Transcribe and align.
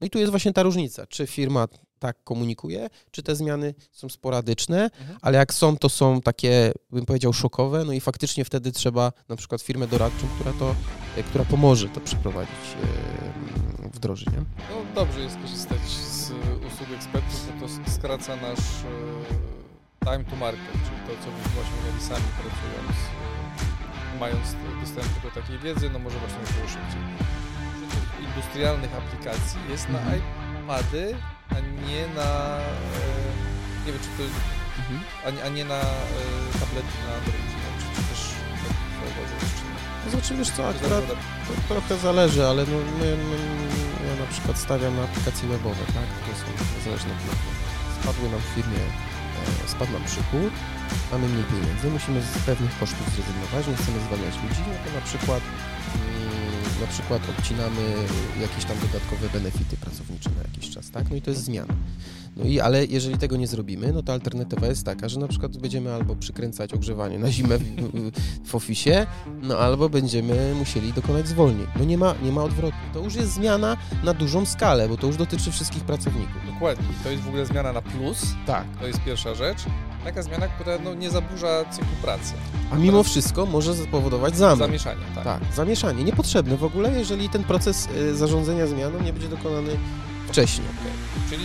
No 0.00 0.06
i 0.06 0.10
tu 0.10 0.18
jest 0.18 0.30
właśnie 0.30 0.52
ta 0.52 0.62
różnica, 0.62 1.06
czy 1.06 1.26
firma 1.26 1.68
tak 1.98 2.16
komunikuje, 2.24 2.88
czy 3.10 3.22
te 3.22 3.36
zmiany 3.36 3.74
są 3.92 4.08
sporadyczne, 4.08 4.82
Mhm. 5.00 5.18
ale 5.22 5.38
jak 5.38 5.54
są, 5.54 5.76
to 5.76 5.88
są 5.88 6.20
takie, 6.20 6.72
bym 6.90 7.06
powiedział, 7.06 7.32
szokowe, 7.32 7.84
no 7.84 7.92
i 7.92 8.00
faktycznie 8.00 8.44
wtedy 8.44 8.72
trzeba 8.72 9.12
na 9.28 9.36
przykład 9.36 9.62
firmę 9.62 9.86
doradczą, 9.86 10.26
która 10.34 10.52
to, 10.52 10.74
e, 11.16 11.22
która 11.22 11.44
pomoże 11.44 11.88
to 11.88 12.00
przeprowadzić, 12.00 12.54
e, 13.84 13.88
wdrożyć, 13.88 14.26
nie? 14.26 14.38
No 14.70 14.76
dobrze 14.94 15.20
jest 15.20 15.36
korzystać 15.42 15.80
z 15.90 16.24
usług 16.74 16.90
ekspertów, 16.96 17.52
bo 17.60 17.66
to 17.84 17.90
skraca 17.90 18.36
nasz 18.36 18.58
e, 18.60 20.04
time 20.04 20.24
to 20.24 20.36
market, 20.36 20.72
czyli 20.72 20.98
to, 21.06 21.24
co 21.24 21.30
byśmy 21.30 21.50
właśnie 21.54 21.78
mieli 21.90 22.02
sami 22.04 22.28
pracując, 22.40 22.96
e, 24.14 24.18
mając 24.20 24.46
dostęp 24.80 25.22
do 25.22 25.40
takiej 25.40 25.58
wiedzy, 25.58 25.90
no 25.92 25.98
może 25.98 26.18
właśnie 26.18 26.38
było 26.38 26.68
szybciej. 26.68 27.00
Industrialnych 28.38 28.94
aplikacji 28.94 29.58
jest 29.70 29.88
na 29.88 29.98
Mhm. 29.98 30.20
iPady, 30.62 31.04
a 31.50 31.54
nie 31.88 32.02
na, 32.18 32.30
e, 32.58 33.02
nie 33.86 33.92
wiem 33.92 34.00
czy 34.04 34.10
to, 34.16 34.22
a 35.26 35.30
nie, 35.30 35.44
a 35.44 35.48
nie 35.48 35.64
na 35.64 35.80
e, 36.20 36.20
tablety 36.60 36.94
na 37.06 37.12
Androidzie, 37.18 37.58
no, 37.64 37.70
czy, 37.80 37.86
czy 37.96 38.02
też? 38.08 38.20
To 40.04 40.10
znaczy, 40.10 40.36
wiesz 40.36 40.50
co, 40.50 40.68
akurat 40.68 41.04
trochę 41.68 41.96
zależy, 41.96 42.46
ale 42.46 42.62
no, 42.72 42.76
my, 42.98 43.08
my, 43.30 43.36
ja 44.08 44.14
na 44.24 44.28
przykład 44.32 44.58
stawiam 44.58 44.96
na 44.96 45.02
aplikacje 45.02 45.48
webowe, 45.48 45.84
tak, 45.96 46.08
które 46.18 46.36
są 46.40 46.46
niezależne 46.76 47.12
od. 47.12 47.38
Spadły 48.02 48.28
nam 48.30 48.40
w 48.40 48.50
firmie, 48.54 48.82
e, 49.64 49.68
spadł 49.68 49.92
nam 49.92 50.04
przychód, 50.04 50.52
mamy 51.12 51.28
mniej 51.28 51.44
pieniędzy, 51.44 51.86
musimy 51.90 52.18
z 52.22 52.38
pewnych 52.48 52.78
kosztów 52.80 53.06
zrezygnować, 53.14 53.66
nie 53.66 53.76
chcemy 53.80 53.98
zwalniać 54.00 54.34
ludzi, 54.42 54.62
no 54.68 54.74
to 54.84 54.88
na 55.00 55.04
przykład 55.08 55.42
mm, 55.94 56.47
na 56.80 56.86
przykład 56.86 57.22
odcinamy 57.38 57.94
jakieś 58.40 58.64
tam 58.64 58.76
dodatkowe 58.78 59.28
benefity 59.28 59.76
pracownicze 59.76 60.30
na 60.30 60.42
jakiś 60.42 60.70
czas, 60.70 60.90
tak? 60.90 61.10
No 61.10 61.16
i 61.16 61.22
to 61.22 61.30
jest 61.30 61.44
zmiana. 61.44 61.74
No 62.38 62.44
i 62.44 62.60
ale 62.60 62.84
jeżeli 62.84 63.18
tego 63.18 63.36
nie 63.36 63.46
zrobimy, 63.46 63.92
no 63.92 64.02
to 64.02 64.12
alternatywa 64.12 64.66
jest 64.66 64.84
taka, 64.84 65.08
że 65.08 65.20
na 65.20 65.28
przykład 65.28 65.56
będziemy 65.56 65.94
albo 65.94 66.16
przykręcać 66.16 66.74
ogrzewanie 66.74 67.18
na 67.18 67.30
zimę 67.30 67.58
w, 67.58 67.64
w 68.44 68.54
oficie, 68.54 69.06
no 69.42 69.58
albo 69.58 69.88
będziemy 69.88 70.54
musieli 70.54 70.92
dokonać 70.92 71.28
zwolnień. 71.28 71.66
No 71.78 71.84
nie 71.84 71.98
ma, 71.98 72.14
nie 72.22 72.32
ma 72.32 72.44
odwrotu. 72.44 72.76
To 72.94 73.00
już 73.00 73.14
jest 73.14 73.32
zmiana 73.32 73.76
na 74.04 74.14
dużą 74.14 74.46
skalę, 74.46 74.88
bo 74.88 74.96
to 74.96 75.06
już 75.06 75.16
dotyczy 75.16 75.52
wszystkich 75.52 75.84
pracowników. 75.84 76.36
Dokładnie. 76.52 76.84
To 77.04 77.10
jest 77.10 77.22
w 77.22 77.28
ogóle 77.28 77.46
zmiana 77.46 77.72
na 77.72 77.82
plus. 77.82 78.26
Tak. 78.46 78.64
To 78.80 78.86
jest 78.86 79.00
pierwsza 79.00 79.34
rzecz. 79.34 79.58
Taka 80.04 80.22
zmiana, 80.22 80.48
która 80.48 80.78
no, 80.84 80.94
nie 80.94 81.10
zaburza 81.10 81.64
cyklu 81.70 81.96
pracy. 82.02 82.34
A 82.70 82.76
mimo 82.76 83.02
wszystko 83.02 83.46
może 83.46 83.74
spowodować 83.74 84.36
zamęt. 84.36 84.58
Zamieszanie, 84.58 85.00
tak. 85.14 85.24
Tak, 85.24 85.42
zamieszanie. 85.54 86.04
Niepotrzebne 86.04 86.56
w 86.56 86.64
ogóle, 86.64 86.98
jeżeli 86.98 87.28
ten 87.28 87.44
proces 87.44 87.88
y, 87.96 88.16
zarządzania 88.16 88.66
zmianą 88.66 89.02
nie 89.02 89.12
będzie 89.12 89.28
dokonany 89.28 89.70
wcześniej. 90.28 90.68
Czyli 91.30 91.44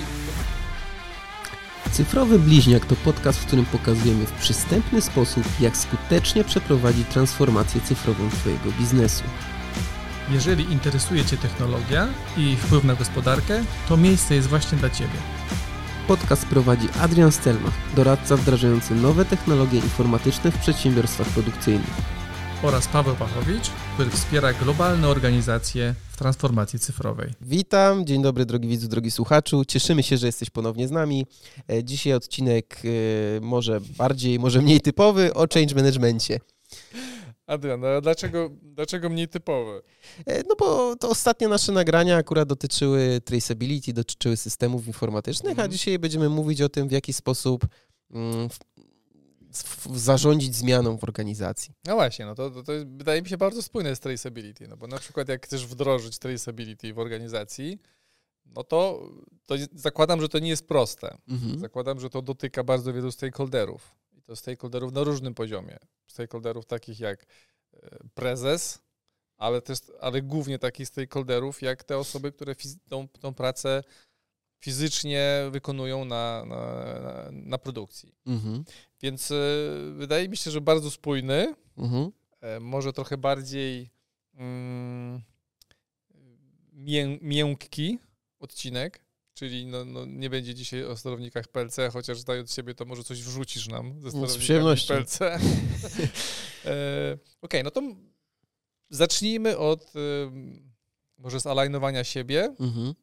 Cyfrowy 1.93 2.39
Bliźniak 2.39 2.85
to 2.85 2.95
podcast, 2.95 3.39
w 3.39 3.45
którym 3.45 3.65
pokazujemy 3.65 4.25
w 4.25 4.31
przystępny 4.31 5.01
sposób, 5.01 5.43
jak 5.59 5.77
skutecznie 5.77 6.43
przeprowadzić 6.43 7.07
transformację 7.07 7.81
cyfrową 7.81 8.29
Twojego 8.29 8.71
biznesu. 8.79 9.23
Jeżeli 10.31 10.71
interesuje 10.71 11.25
Cię 11.25 11.37
technologia 11.37 12.07
i 12.37 12.55
wpływ 12.55 12.83
na 12.83 12.95
gospodarkę, 12.95 13.63
to 13.89 13.97
miejsce 13.97 14.35
jest 14.35 14.47
właśnie 14.47 14.77
dla 14.77 14.89
Ciebie. 14.89 15.19
Podcast 16.07 16.45
prowadzi 16.45 16.87
Adrian 17.01 17.31
Stelmach, 17.31 17.73
doradca 17.95 18.37
wdrażający 18.37 18.95
nowe 18.95 19.25
technologie 19.25 19.79
informatyczne 19.79 20.51
w 20.51 20.57
przedsiębiorstwach 20.57 21.27
produkcyjnych. 21.27 22.22
Oraz 22.63 22.87
Paweł 22.87 23.15
Pachowicz, 23.15 23.69
który 23.93 24.09
wspiera 24.09 24.53
globalne 24.53 25.07
organizacje 25.09 25.95
w 26.11 26.17
transformacji 26.17 26.79
cyfrowej. 26.79 27.33
Witam, 27.41 28.05
dzień 28.05 28.21
dobry 28.21 28.45
drogi 28.45 28.67
widzu, 28.67 28.87
drogi 28.87 29.11
słuchaczu. 29.11 29.65
Cieszymy 29.65 30.03
się, 30.03 30.17
że 30.17 30.25
jesteś 30.27 30.49
ponownie 30.49 30.87
z 30.87 30.91
nami. 30.91 31.25
E, 31.71 31.83
Dzisiaj 31.83 32.13
odcinek 32.13 32.81
e, 33.37 33.41
może 33.41 33.81
bardziej, 33.97 34.39
może 34.39 34.61
mniej 34.61 34.81
typowy 34.81 35.33
o 35.33 35.47
change 35.53 35.75
managemencie. 35.75 36.39
Adrian, 37.47 37.79
no, 37.79 37.87
a 37.87 38.01
dlaczego, 38.01 38.49
dlaczego 38.61 39.09
mniej 39.09 39.27
typowe? 39.27 39.81
E, 40.25 40.43
No 40.49 40.55
bo 40.59 40.95
to 40.95 41.09
ostatnie 41.09 41.47
nasze 41.47 41.71
nagrania 41.71 42.17
akurat 42.17 42.47
dotyczyły 42.49 43.21
traceability, 43.25 43.93
dotyczyły 43.93 44.37
systemów 44.37 44.87
informatycznych, 44.87 45.49
a 45.51 45.61
Mhm. 45.61 45.71
dzisiaj 45.71 45.99
będziemy 45.99 46.29
mówić 46.29 46.61
o 46.61 46.69
tym, 46.69 46.87
w 46.87 46.91
jaki 46.91 47.13
sposób 47.13 47.67
mm, 48.11 48.49
zarządzić 49.93 50.55
zmianą 50.55 50.97
w 50.97 51.03
organizacji. 51.03 51.73
No 51.85 51.95
właśnie, 51.95 52.25
no 52.25 52.35
to, 52.35 52.51
to, 52.51 52.63
to 52.63 52.73
jest, 52.73 52.87
wydaje 52.87 53.21
mi 53.21 53.29
się 53.29 53.37
bardzo 53.37 53.61
spójne 53.61 53.95
z 53.95 53.99
traceability, 53.99 54.67
no 54.67 54.77
bo 54.77 54.87
na 54.87 54.99
przykład 54.99 55.29
jak 55.29 55.45
chcesz 55.45 55.67
wdrożyć 55.67 56.19
traceability 56.19 56.93
w 56.93 56.99
organizacji, 56.99 57.79
no 58.45 58.63
to, 58.63 59.09
to 59.45 59.55
zakładam, 59.73 60.21
że 60.21 60.29
to 60.29 60.39
nie 60.39 60.49
jest 60.49 60.67
proste. 60.67 61.17
Zakładam, 61.59 61.99
że 61.99 62.09
to 62.09 62.21
dotyka 62.21 62.63
bardzo 62.63 62.93
wielu 62.93 63.11
stakeholderów. 63.11 63.95
I 64.13 64.21
to 64.21 64.35
stakeholderów 64.35 64.93
na 64.93 65.03
różnym 65.03 65.33
poziomie. 65.33 65.77
Stakeholderów 66.07 66.65
takich 66.65 66.99
jak 66.99 67.25
e, 67.73 67.99
prezes, 68.13 68.79
ale 69.37 69.61
też, 69.61 69.79
ale 70.01 70.21
głównie 70.21 70.59
takich 70.59 70.87
stakeholderów 70.87 71.61
jak 71.61 71.83
te 71.83 71.97
osoby, 71.97 72.31
które 72.31 72.55
tą, 72.89 73.07
tą 73.07 73.33
pracę 73.33 73.83
fizycznie 74.63 75.43
wykonują 75.51 76.05
na, 76.05 76.45
na, 76.45 77.29
na, 77.31 77.57
produkcji. 77.57 78.15
Mhm. 78.25 78.63
Więc 79.01 79.31
e, 79.31 79.35
wydaje 79.95 80.29
mi 80.29 80.37
się, 80.37 80.51
że 80.51 80.61
bardzo 80.61 80.91
spójny, 80.91 81.55
Mhm. 81.77 82.11
e, 82.41 82.59
może 82.59 82.93
trochę 82.93 83.17
bardziej 83.17 83.89
mm, 84.35 85.21
mię, 86.73 87.17
miękki 87.21 87.99
odcinek, 88.39 89.03
czyli 89.33 89.65
no, 89.65 89.85
no, 89.85 90.05
nie 90.05 90.29
będzie 90.29 90.55
dzisiaj 90.55 90.83
o 90.85 90.97
sterownikach 90.97 91.47
PLC, 91.47 91.75
chociaż 91.93 92.19
zdając 92.19 92.53
siebie, 92.53 92.75
to 92.75 92.85
może 92.85 93.03
coś 93.03 93.21
wrzucisz 93.23 93.67
nam 93.67 94.01
ze 94.01 94.05
No, 94.05 94.09
z 94.09 94.11
sterownikami 94.11 94.39
przyjemnością. 94.39 94.93
PLC. 94.95 95.21
e, 96.65 97.17
Okej, 97.41 97.63
no 97.63 97.71
to 97.71 97.81
zacznijmy 98.89 99.57
od 99.57 99.93
e, 99.95 99.99
może 101.17 101.39
zalignowania 101.39 102.03
siebie 102.03 102.55
Mhm. 102.59 102.93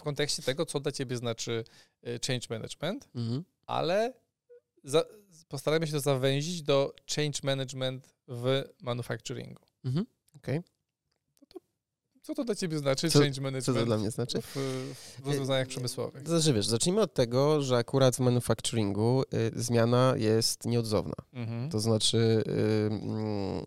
W 0.00 0.02
kontekście 0.02 0.42
tego, 0.42 0.66
co 0.66 0.80
dla 0.80 0.92
ciebie 0.92 1.16
znaczy 1.16 1.64
e, 2.02 2.18
change 2.26 2.46
management, 2.50 3.08
Mhm. 3.14 3.44
ale 3.66 4.12
za, 4.84 5.04
postarajmy 5.48 5.86
się 5.86 5.92
to 5.92 6.00
zawęzić 6.00 6.62
do 6.62 6.94
change 7.16 7.38
management 7.42 8.14
w 8.28 8.64
manufacturingu. 8.82 9.62
Mhm. 9.84 10.06
Okej. 10.36 10.60
Co 12.22 12.34
to 12.34 12.44
dla 12.44 12.54
ciebie 12.54 12.78
znaczy 12.78 13.10
Co- 13.10 13.18
change 13.18 13.40
management 13.40 13.64
Co 13.64 13.74
to 13.74 13.86
dla 13.86 13.98
mnie 13.98 14.10
znaczy? 14.10 14.42
w, 14.42 14.56
w 15.22 15.26
rozwiązaniach 15.26 15.68
przemysłowych? 15.68 16.22
To 16.22 16.28
znaczy, 16.28 16.52
wiesz, 16.52 16.66
zacznijmy 16.66 17.00
od 17.00 17.14
tego, 17.14 17.62
że 17.62 17.76
akurat 17.76 18.16
w 18.16 18.20
manufacturingu 18.20 19.22
y, 19.56 19.62
zmiana 19.62 20.14
jest 20.16 20.64
nieodzowna. 20.64 21.14
Mhm. 21.32 21.70
To 21.70 21.80
znaczy 21.80 22.16
y, 22.46 22.52
mm, 22.92 23.64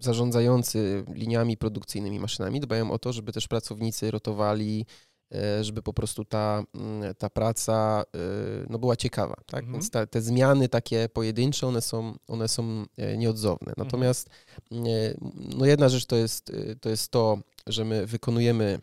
zarządzający 0.00 1.04
liniami 1.14 1.56
produkcyjnymi, 1.56 2.20
maszynami 2.20 2.60
dbają 2.60 2.90
o 2.90 2.98
to, 2.98 3.12
żeby 3.12 3.32
też 3.32 3.48
pracownicy 3.48 4.10
rotowali, 4.10 4.80
y, 4.80 5.15
żeby 5.60 5.82
po 5.82 5.92
prostu 5.92 6.24
ta, 6.24 6.64
mm, 6.74 7.14
ta 7.14 7.30
praca 7.30 8.04
y, 8.16 8.66
no, 8.70 8.78
była 8.78 8.96
ciekawa. 8.96 9.36
Tak? 9.46 9.60
Mhm. 9.60 9.72
Więc 9.72 9.90
ta, 9.90 10.06
te 10.06 10.22
zmiany 10.22 10.68
takie 10.68 11.08
pojedyncze, 11.08 11.66
one 11.66 11.80
są, 11.80 12.14
one 12.28 12.48
są 12.48 12.84
y, 12.98 13.16
nieodzowne. 13.18 13.68
Mhm. 13.68 13.86
Natomiast 13.86 14.30
y, 14.72 15.16
no, 15.34 15.66
jedna 15.66 15.88
rzecz 15.88 16.06
to 16.06 16.16
jest, 16.16 16.52
to 16.80 16.88
jest 16.88 17.10
to, 17.10 17.38
że 17.66 17.84
my 17.84 18.06
wykonujemy 18.06 18.80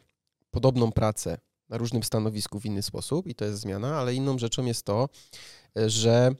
podobną 0.52 0.92
pracę 0.92 1.38
na 1.70 1.78
różnym 1.78 2.04
stanowisku 2.04 2.60
w 2.60 2.66
inny 2.66 2.82
sposób 2.82 3.28
i 3.28 3.36
to 3.36 3.46
jest 3.46 3.62
zmiana, 3.62 3.98
ale 3.98 4.14
inną 4.14 4.38
rzeczą 4.38 4.66
jest 4.66 4.86
to, 4.86 5.10
że 5.76 6.32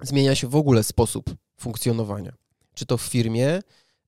zmienia 0.00 0.34
się 0.34 0.48
w 0.48 0.56
ogóle 0.56 0.84
sposób 0.84 1.34
funkcjonowania. 1.56 2.32
Czy 2.74 2.86
to 2.86 2.98
w 2.98 3.02
firmie, 3.02 3.60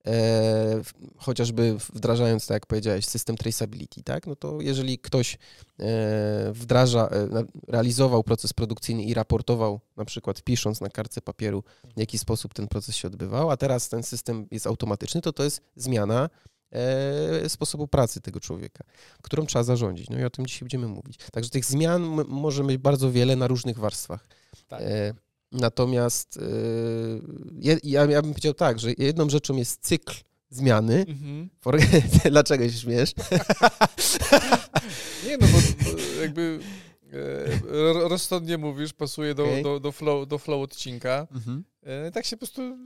e, 0.07 0.83
chociażby 1.17 1.77
wdrażając, 1.95 2.47
tak 2.47 2.55
jak 2.55 2.67
powiedziałeś, 2.67 3.07
system 3.07 3.37
traceability, 3.37 4.03
tak? 4.03 4.27
No 4.27 4.37
to 4.37 4.61
jeżeli 4.61 4.99
ktoś 4.99 5.35
e, 5.35 5.39
wdraża, 6.53 7.09
e, 7.09 7.45
realizował 7.69 8.23
proces 8.25 8.53
produkcyjny 8.53 9.03
i 9.05 9.15
raportował, 9.15 9.81
na 9.97 10.05
przykład 10.05 10.43
pisząc 10.43 10.81
na 10.81 10.89
kartce 10.89 11.21
papieru, 11.21 11.65
w 11.97 12.01
jaki 12.01 12.19
sposób 12.19 12.55
ten 12.55 12.69
proces 12.69 12.97
się 12.97 13.09
odbywał, 13.09 13.51
a 13.51 13.57
teraz 13.57 13.89
ten 13.89 14.03
system 14.03 14.47
jest 14.51 14.67
automatyczny, 14.67 15.21
to 15.21 15.33
to 15.33 15.45
jest 15.45 15.61
zmiana 15.77 16.31
e, 16.73 17.49
sposobu 17.49 17.89
pracy 17.89 18.21
tego 18.21 18.41
człowieka, 18.41 18.85
którą 19.23 19.47
trzeba 19.47 19.63
zarządzić. 19.63 20.11
No 20.11 20.19
i 20.19 20.25
o 20.25 20.31
tym 20.31 20.47
dzisiaj 20.47 20.61
będziemy 20.61 20.89
mówić. 20.89 21.19
Także 21.33 21.51
tych 21.51 21.65
zmian 21.65 22.05
m- 22.21 22.27
może 22.29 22.65
być 22.65 22.77
bardzo 22.79 23.13
wiele 23.13 23.37
na 23.37 23.47
różnych 23.47 23.79
warstwach. 23.79 24.29
Tak. 24.69 24.81
Natomiast 25.53 26.39
je- 27.61 27.79
ja, 27.83 28.05
ja 28.05 28.23
bym 28.23 28.31
powiedział 28.31 28.55
tak, 28.55 28.79
że 28.79 28.89
jedną 28.99 29.31
rzeczą 29.31 29.57
jest 29.57 29.87
cykl 29.87 30.15
zmiany. 30.51 31.05
Mhm. 31.09 31.51
Dlaczego 32.31 32.65
się 32.69 32.79
śmiesz? 32.79 33.13
Nie 35.27 35.39
no, 35.39 35.47
bo 35.47 35.59
jakby 36.23 36.59
e, 37.13 37.93
ro- 37.93 38.09
rozsądnie 38.09 38.59
mówisz, 38.59 38.93
pasuje 38.93 39.35
do, 39.35 39.45
Okej. 39.45 39.63
do, 39.63 39.81
do, 39.81 39.93
flow, 39.93 40.29
do 40.29 40.39
flow 40.39 40.63
odcinka. 40.63 41.27
E, 41.83 42.11
tak 42.11 42.25
się 42.25 42.37
po 42.37 42.41
prostu 42.41 42.79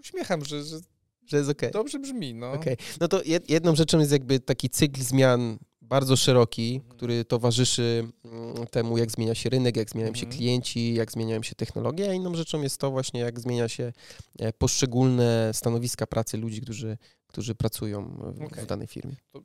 uśmiecham, 0.00 0.44
że, 0.44 0.64
że 0.64 0.78
Że 1.26 1.36
jest 1.36 1.50
okej. 1.50 1.70
dobrze 1.70 1.98
brzmi, 1.98 2.34
no. 2.34 2.52
Okej. 2.52 2.76
No 3.00 3.08
to 3.08 3.18
jed- 3.20 3.44
jedną 3.48 3.76
rzeczą 3.76 3.98
jest 3.98 4.12
jakby 4.12 4.40
taki 4.40 4.70
cykl 4.70 5.02
zmian 5.02 5.58
bardzo 5.88 6.16
szeroki, 6.16 6.80
który 6.88 7.24
towarzyszy 7.24 8.08
mm, 8.24 8.66
temu, 8.66 8.98
jak 8.98 9.10
zmienia 9.10 9.34
się 9.34 9.50
rynek, 9.50 9.76
jak 9.76 9.90
zmieniają 9.90 10.14
się 10.14 10.26
mhm. 10.26 10.38
klienci, 10.38 10.94
jak 10.94 11.12
zmieniają 11.12 11.42
się 11.42 11.54
technologie, 11.54 12.10
a 12.10 12.12
inną 12.12 12.34
rzeczą 12.34 12.62
jest 12.62 12.78
to 12.78 12.90
właśnie, 12.90 13.20
jak 13.20 13.40
zmienia 13.40 13.68
się 13.68 13.92
e, 14.38 14.52
poszczególne 14.52 15.50
stanowiska 15.54 16.06
pracy 16.06 16.36
ludzi, 16.36 16.60
którzy, 16.60 16.98
którzy 17.26 17.54
pracują 17.54 18.16
w, 18.34 18.42
okay. 18.42 18.64
w 18.64 18.66
danej 18.66 18.86
firmie. 18.86 19.16
To 19.32 19.42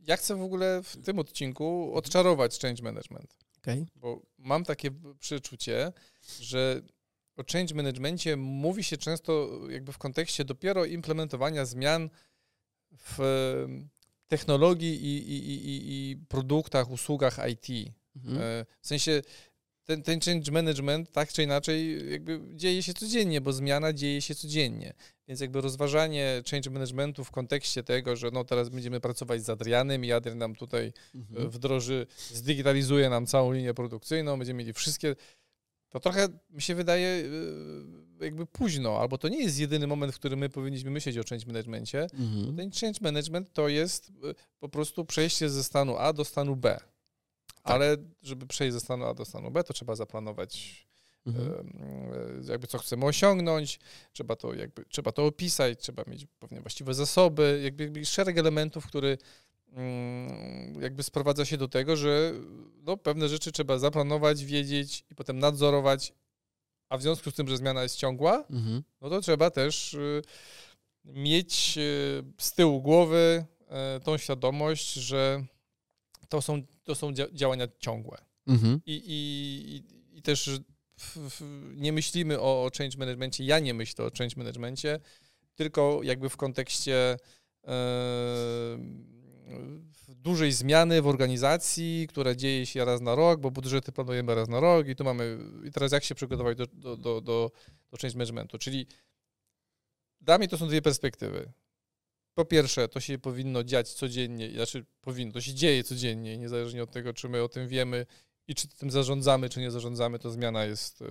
ja 0.00 0.16
chcę 0.16 0.36
w 0.36 0.42
ogóle 0.42 0.82
w 0.82 0.96
tym 1.04 1.18
odcinku 1.18 1.92
odczarować 1.94 2.58
change 2.58 2.82
management. 2.82 3.36
Okay. 3.58 3.86
Bo 3.96 4.22
mam 4.38 4.64
takie 4.64 4.90
przeczucie, 5.18 5.92
że 6.40 6.82
o 7.36 7.42
change 7.52 7.74
managementie 7.74 8.36
mówi 8.36 8.84
się 8.84 8.96
często 8.96 9.50
jakby 9.68 9.92
w 9.92 9.98
kontekście 9.98 10.44
dopiero 10.44 10.84
implementowania 10.84 11.64
zmian 11.64 12.10
w 12.92 13.18
technologii 14.30 14.94
i, 15.04 15.32
i, 15.32 15.36
i, 15.48 16.10
i 16.10 16.16
produktach, 16.16 16.90
usługach 16.90 17.38
IT. 17.48 17.94
Mhm. 18.16 18.36
E, 18.42 18.66
w 18.80 18.86
sensie 18.86 19.22
ten, 19.84 20.02
ten 20.02 20.20
change 20.20 20.52
management 20.52 21.12
tak 21.12 21.32
czy 21.32 21.42
inaczej 21.42 22.10
jakby 22.10 22.40
dzieje 22.54 22.82
się 22.82 22.94
codziennie, 22.94 23.40
bo 23.40 23.52
zmiana 23.52 23.92
dzieje 23.92 24.22
się 24.22 24.34
codziennie. 24.34 24.94
Więc 25.28 25.40
jakby 25.40 25.60
rozważanie 25.60 26.42
change 26.50 26.70
managementu 26.70 27.24
w 27.24 27.30
kontekście 27.30 27.82
tego, 27.82 28.16
że 28.16 28.30
no 28.32 28.44
teraz 28.44 28.68
będziemy 28.68 29.00
pracować 29.00 29.42
z 29.42 29.50
Adrianem 29.50 30.04
i 30.04 30.12
Adrian 30.12 30.38
nam 30.38 30.54
tutaj 30.54 30.92
mhm. 31.14 31.50
wdroży, 31.50 32.06
zdigitalizuje 32.32 33.10
nam 33.10 33.26
całą 33.26 33.52
linię 33.52 33.74
produkcyjną, 33.74 34.38
będziemy 34.38 34.58
mieli 34.58 34.72
wszystkie 34.72 35.16
to 35.90 36.00
trochę 36.00 36.28
mi 36.50 36.62
się 36.62 36.74
wydaje 36.74 37.08
y, 37.08 38.24
jakby 38.24 38.46
późno, 38.46 38.98
albo 39.00 39.18
to 39.18 39.28
nie 39.28 39.42
jest 39.42 39.58
jedyny 39.58 39.86
moment, 39.86 40.14
w 40.14 40.18
którym 40.18 40.38
my 40.38 40.48
powinniśmy 40.48 40.90
myśleć 40.90 41.18
o 41.18 41.22
change 41.28 41.46
managementie. 41.46 42.02
Mhm. 42.02 42.56
Ten 42.56 42.70
change 42.80 42.98
management 43.00 43.52
to 43.52 43.68
jest 43.68 44.08
y, 44.08 44.12
po 44.58 44.68
prostu 44.68 45.04
przejście 45.04 45.50
ze 45.50 45.64
stanu 45.64 45.96
A 45.98 46.12
do 46.12 46.24
stanu 46.24 46.56
B. 46.56 46.80
Tak. 47.46 47.74
Ale 47.74 47.96
żeby 48.22 48.46
przejść 48.46 48.72
ze 48.74 48.80
stanu 48.80 49.04
A 49.04 49.14
do 49.14 49.24
stanu 49.24 49.50
B, 49.50 49.64
to 49.64 49.72
trzeba 49.72 49.94
zaplanować 49.94 50.86
mhm. 51.26 51.68
Y, 52.48 52.50
jakby 52.50 52.66
co 52.66 52.78
chcemy 52.78 53.06
osiągnąć, 53.06 53.80
trzeba 54.12 54.36
to 54.36 54.54
jakby, 54.54 54.84
trzeba 54.84 55.12
to 55.12 55.26
opisać, 55.26 55.78
trzeba 55.78 56.02
mieć 56.06 56.26
pewnie 56.38 56.60
właściwe 56.60 56.94
zasoby, 56.94 57.60
jakby, 57.64 57.84
jakby 57.84 58.04
szereg 58.04 58.38
elementów, 58.38 58.86
który 58.86 59.18
jakby 60.80 61.02
sprowadza 61.02 61.44
się 61.44 61.56
do 61.56 61.68
tego, 61.68 61.96
że 61.96 62.32
no, 62.82 62.96
pewne 62.96 63.28
rzeczy 63.28 63.52
trzeba 63.52 63.78
zaplanować, 63.78 64.44
wiedzieć 64.44 65.04
i 65.10 65.14
potem 65.14 65.38
nadzorować, 65.38 66.12
a 66.88 66.98
w 66.98 67.02
związku 67.02 67.30
z 67.30 67.34
tym, 67.34 67.48
że 67.48 67.56
zmiana 67.56 67.82
jest 67.82 67.96
ciągła, 67.96 68.44
mhm. 68.50 68.82
no 69.00 69.10
to 69.10 69.20
trzeba 69.20 69.50
też 69.50 69.94
y, 69.94 70.22
mieć 71.04 71.78
y, 71.78 72.24
z 72.38 72.52
tyłu 72.52 72.82
głowy 72.82 73.44
y, 73.96 74.00
tą 74.00 74.18
świadomość, 74.18 74.92
że 74.92 75.44
to 76.28 76.42
są, 76.42 76.62
to 76.84 76.94
są 76.94 77.12
działania 77.32 77.68
ciągłe. 77.78 78.18
Mhm. 78.46 78.80
I, 78.86 79.02
i, 79.06 80.18
I 80.18 80.22
też 80.22 80.50
nie 81.76 81.92
myślimy 81.92 82.40
o, 82.40 82.64
o 82.64 82.70
change 82.78 82.98
managementie, 82.98 83.44
ja 83.44 83.58
nie 83.58 83.74
myślę 83.74 84.04
o 84.04 84.10
change 84.18 84.34
managementie, 84.36 85.00
tylko 85.54 86.00
jakby 86.02 86.28
w 86.28 86.36
kontekście 86.36 87.16
dużej 90.08 90.52
zmiany 90.52 91.02
w 91.02 91.06
organizacji, 91.06 92.06
która 92.08 92.34
dzieje 92.34 92.66
się 92.66 92.84
raz 92.84 93.00
na 93.00 93.14
rok, 93.14 93.40
bo 93.40 93.50
budżety 93.50 93.92
planujemy 93.92 94.34
raz 94.34 94.48
na 94.48 94.60
rok 94.60 94.88
i 94.88 94.96
tu 94.96 95.04
mamy, 95.04 95.38
i 95.64 95.70
teraz 95.70 95.92
jak 95.92 96.04
się 96.04 96.14
przygotować 96.14 96.58
do, 96.58 96.66
do, 96.66 96.96
do, 96.96 97.20
do, 97.20 97.50
do 97.90 98.08
managementu, 98.14 98.58
czyli 98.58 98.86
dla 100.20 100.38
mnie 100.38 100.48
to 100.48 100.58
są 100.58 100.68
dwie 100.68 100.82
perspektywy. 100.82 101.52
Po 102.34 102.44
pierwsze, 102.44 102.88
to 102.88 103.00
się 103.00 103.18
powinno 103.18 103.64
dziać 103.64 103.92
codziennie, 103.92 104.50
znaczy 104.50 104.84
powinno, 105.00 105.32
to 105.32 105.40
się 105.40 105.54
dzieje 105.54 105.84
codziennie, 105.84 106.38
niezależnie 106.38 106.82
od 106.82 106.90
tego, 106.90 107.12
czy 107.12 107.28
my 107.28 107.42
o 107.42 107.48
tym 107.48 107.68
wiemy 107.68 108.06
i 108.48 108.54
czy 108.54 108.68
tym 108.68 108.90
zarządzamy, 108.90 109.48
czy 109.48 109.60
nie 109.60 109.70
zarządzamy, 109.70 110.18
to 110.18 110.30
zmiana 110.30 110.64
jest 110.64 111.04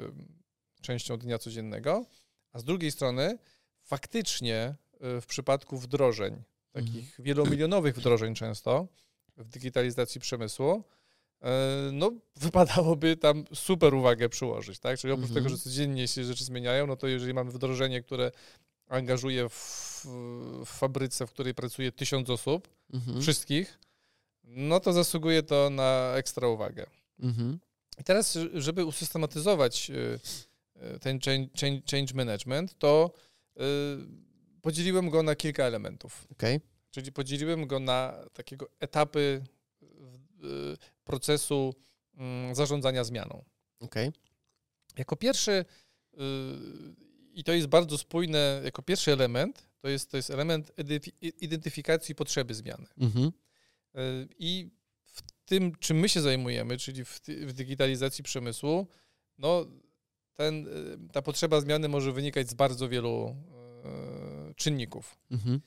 częścią 0.82 1.18
dnia 1.18 1.38
codziennego. 1.38 2.06
A 2.52 2.60
z 2.60 2.64
drugiej 2.64 2.92
strony, 2.92 3.38
faktycznie 3.82 4.76
y, 5.18 5.22
w 5.22 5.26
przypadku 5.26 5.78
wdrożeń, 5.78 6.44
takich 6.71 7.10
mhm. 7.10 7.25
wielomilionowych 7.25 7.95
wdrożeń 7.95 8.36
często 8.36 8.88
w 9.38 9.50
digitalizacji 9.50 10.21
przemysłu, 10.21 10.83
e, 11.42 11.89
no 11.94 12.12
wypadałoby 12.42 13.18
tam 13.18 13.44
super 13.54 13.94
uwagę 13.94 14.30
przyłożyć, 14.30 14.80
tak? 14.80 15.00
Czyli 15.00 15.13
oprócz 15.13 15.30
mhm. 15.30 15.44
tego, 15.44 15.56
że 15.56 15.63
codziennie 15.63 16.07
się 16.07 16.24
rzeczy 16.24 16.44
zmieniają, 16.44 16.88
no 16.88 16.95
to 16.95 17.07
jeżeli 17.07 17.33
mamy 17.33 17.51
wdrożenie, 17.51 18.01
które 18.01 18.31
angażuje 18.88 19.50
w, 19.50 20.06
w 20.66 20.69
fabryce, 20.69 21.27
w 21.27 21.31
której 21.31 21.54
pracuje 21.54 21.92
tysiąc 21.92 22.30
osób, 22.30 22.69
mhm. 22.94 23.21
wszystkich, 23.21 23.80
no 24.44 24.80
to 24.80 24.94
zasługuje 24.94 25.44
to 25.44 25.69
na 25.69 26.13
ekstra 26.16 26.48
uwagę. 26.48 26.86
Mhm. 27.19 27.60
I 28.00 28.04
teraz, 28.04 28.38
żeby 28.54 28.86
usystematyzować 28.86 29.92
e, 29.92 30.19
e, 30.75 31.00
ten 31.00 31.19
change, 31.19 31.81
change 31.92 32.13
management, 32.13 32.77
to 32.77 33.12
podzieliłem 34.69 35.10
go 35.10 35.24
na 35.24 35.36
kilka 35.36 35.63
elementów. 35.63 36.27
Okay. 36.31 36.62
Czyli 36.92 37.12
podzieliłem 37.12 37.68
go 37.68 37.80
na 37.80 38.13
takiego 38.33 38.69
etapy 38.80 39.44
y, 39.83 39.88
procesu 41.04 41.75
mm, 42.18 42.56
zarządzania 42.56 43.04
zmianą. 43.04 43.44
Okay. 43.80 44.12
Jako 44.98 45.16
pierwszy, 45.16 45.51
y, 45.51 46.18
i 47.33 47.44
to 47.44 47.54
jest 47.54 47.68
bardzo 47.68 47.98
spójne, 47.98 48.62
jako 48.63 48.81
pierwszy 48.81 49.12
element, 49.12 49.69
to 49.80 49.89
jest, 49.89 50.12
to 50.12 50.18
jest 50.18 50.30
element 50.30 50.71
identyfikacji 51.42 52.16
potrzeby 52.16 52.54
zmiany. 52.54 52.88
Mhm. 52.98 53.25
Y, 53.25 54.27
I 54.39 54.69
w 55.06 55.21
tym, 55.45 55.75
czym 55.80 56.00
my 56.00 56.10
się 56.10 56.21
zajmujemy, 56.21 56.77
czyli 56.77 57.06
w, 57.06 57.19
w 57.27 57.54
digitalizacji 57.54 58.24
przemysłu, 58.24 58.88
no, 59.38 59.66
ten, 60.33 60.68
ta 61.12 61.21
potrzeba 61.21 61.62
zmiany 61.62 61.88
może 61.88 62.12
wynikać 62.12 62.50
z 62.50 62.54
bardzo 62.54 62.89
wielu 62.89 63.36
czynników. 64.56 65.18
Mhm. 65.31 65.62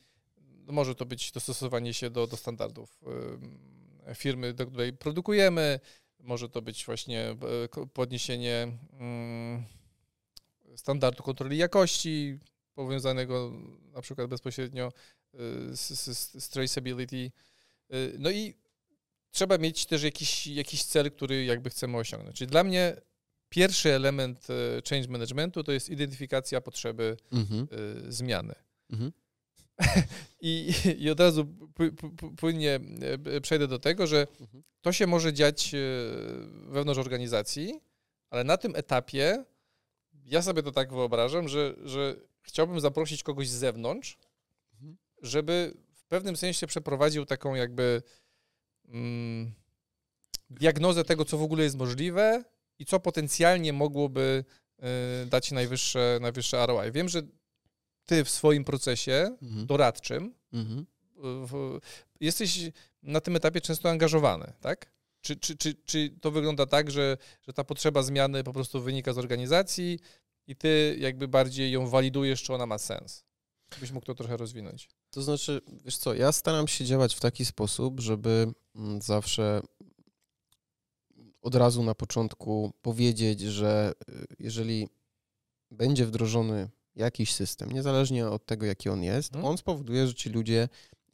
Może 0.67 0.95
to 0.95 1.07
być 1.07 1.33
dostosowanie 1.33 1.95
się 1.95 2.11
do, 2.11 2.27
do 2.27 2.37
standardów 2.37 3.01
firmy, 4.15 4.55
do 4.55 4.67
której 4.67 4.93
produkujemy, 4.93 5.81
może 6.23 6.49
to 6.49 6.63
być 6.63 6.87
właśnie 6.87 7.21
e, 7.21 7.37
podniesienie 7.93 8.79
standardu 10.77 11.23
kontroli 11.23 11.57
jakości, 11.57 12.39
powiązanego 12.75 13.53
na 13.93 14.01
przykład 14.01 14.31
bezpośrednio 14.31 14.87
e, 14.87 15.39
z, 15.77 15.89
z, 15.89 16.45
z 16.45 16.49
traceability. 16.49 17.33
E, 17.91 17.97
no 18.19 18.31
i 18.31 18.55
trzeba 19.31 19.59
mieć 19.59 19.87
też 19.87 20.03
jakiś, 20.03 20.47
jakiś 20.47 20.85
cel, 20.85 21.11
który 21.13 21.45
jakby 21.45 21.71
chcemy 21.71 21.97
osiągnąć. 21.97 22.37
Czyli 22.37 22.51
dla 22.51 22.65
mnie 22.65 22.97
pierwszy 23.53 23.93
element 23.93 24.47
change 24.91 25.09
managementu 25.09 25.65
to 25.65 25.73
jest 25.73 25.91
identyfikacja 25.91 26.61
potrzeby 26.61 27.17
mhm. 27.33 27.69
zmiany. 28.09 28.55
Mhm. 28.91 29.13
I, 30.41 30.73
I 30.99 31.11
od 31.11 31.21
razu 31.21 31.47
płynnie 32.37 32.81
e, 33.25 33.41
przejdę 33.41 33.69
do 33.69 33.79
tego, 33.79 34.07
że 34.07 34.27
mhm. 34.41 34.63
to 34.81 34.93
się 34.93 35.07
może 35.07 35.33
dziać 35.33 35.75
e, 35.75 35.79
wewnątrz 36.69 37.01
organizacji, 37.01 37.81
ale 38.31 38.45
na 38.45 38.57
tym 38.57 38.77
etapie 38.77 39.45
ja 40.25 40.43
sobie 40.43 40.63
to 40.63 40.73
tak 40.73 40.93
wyobrażam, 40.93 41.49
że, 41.49 41.75
że 41.85 42.17
chciałbym 42.43 42.81
zaprosić 42.81 43.23
kogoś 43.23 43.49
z 43.49 43.53
zewnątrz, 43.53 44.19
mhm. 44.75 44.97
żeby 45.23 45.75
w 45.93 46.05
pewnym 46.05 46.37
sensie 46.37 46.67
przeprowadził 46.67 47.27
taką 47.27 47.55
jakby 47.55 48.03
mm, 48.89 49.53
diagnozę 50.51 51.05
tego, 51.05 51.25
co 51.25 51.39
w 51.39 51.43
ogóle 51.43 51.65
jest 51.65 51.77
możliwe 51.77 52.45
i 52.83 52.85
co 52.85 53.01
potencjalnie 53.01 53.73
mogłoby 53.73 54.45
y, 55.23 55.27
dać 55.27 55.51
najwyższe, 55.51 56.19
najwyższe 56.21 56.67
ROI. 56.67 56.93
Wiem, 56.93 57.09
że 57.09 57.23
ty 58.07 58.25
w 58.25 58.31
swoim 58.31 58.65
procesie 58.65 59.37
mhm. 59.43 59.67
doradczym 59.67 60.35
mhm. 60.53 60.87
W, 61.23 61.79
jesteś 62.21 62.61
na 63.03 63.21
tym 63.21 63.37
etapie 63.37 63.61
często 63.61 63.91
angażowany, 63.91 64.53
tak? 64.61 64.93
Czy, 65.21 65.37
czy, 65.37 65.57
czy, 65.57 65.75
czy 65.75 66.11
to 66.21 66.31
wygląda 66.31 66.67
tak, 66.67 66.91
że, 66.91 67.17
że 67.43 67.53
ta 67.53 67.65
potrzeba 67.65 68.03
zmiany 68.03 68.45
po 68.45 68.53
prostu 68.53 68.83
wynika 68.83 69.13
z 69.13 69.19
organizacji 69.19 69.99
i 70.47 70.57
ty 70.57 70.97
jakby 70.99 71.29
bardziej 71.29 71.73
ją 71.73 71.89
walidujesz, 71.89 72.43
czy 72.43 72.55
ona 72.55 72.67
ma 72.67 72.79
sens? 72.79 73.25
Byś 73.81 73.91
mógł 73.91 74.07
to 74.07 74.15
trochę 74.15 74.37
rozwinąć. 74.37 74.89
To 75.11 75.23
znaczy, 75.23 75.61
wiesz 75.85 75.97
co, 75.97 76.15
ja 76.15 76.33
staram 76.33 76.69
się 76.69 76.85
działać 76.85 77.15
w 77.15 77.21
taki 77.21 77.45
sposób, 77.45 78.01
żeby 78.01 78.53
mm, 78.77 79.03
zawsze 79.03 79.61
od 81.43 81.55
razu 81.55 81.83
na 81.83 81.95
początku 81.95 82.73
powiedzieć, 82.83 83.41
że 83.41 83.93
y, 84.09 84.27
jeżeli 84.39 84.89
będzie 85.71 86.07
wdrożony 86.07 86.69
jakiś 86.97 87.35
system, 87.35 87.73
niezależnie 87.73 88.29
od 88.29 88.47
tego, 88.47 88.67
jaki 88.67 88.89
on 88.89 89.03
jest, 89.03 89.33
hmm. 89.33 89.51
on 89.51 89.59
spowoduje, 89.59 90.07
że 90.07 90.15
ci 90.15 90.31
ludzie, 90.31 90.69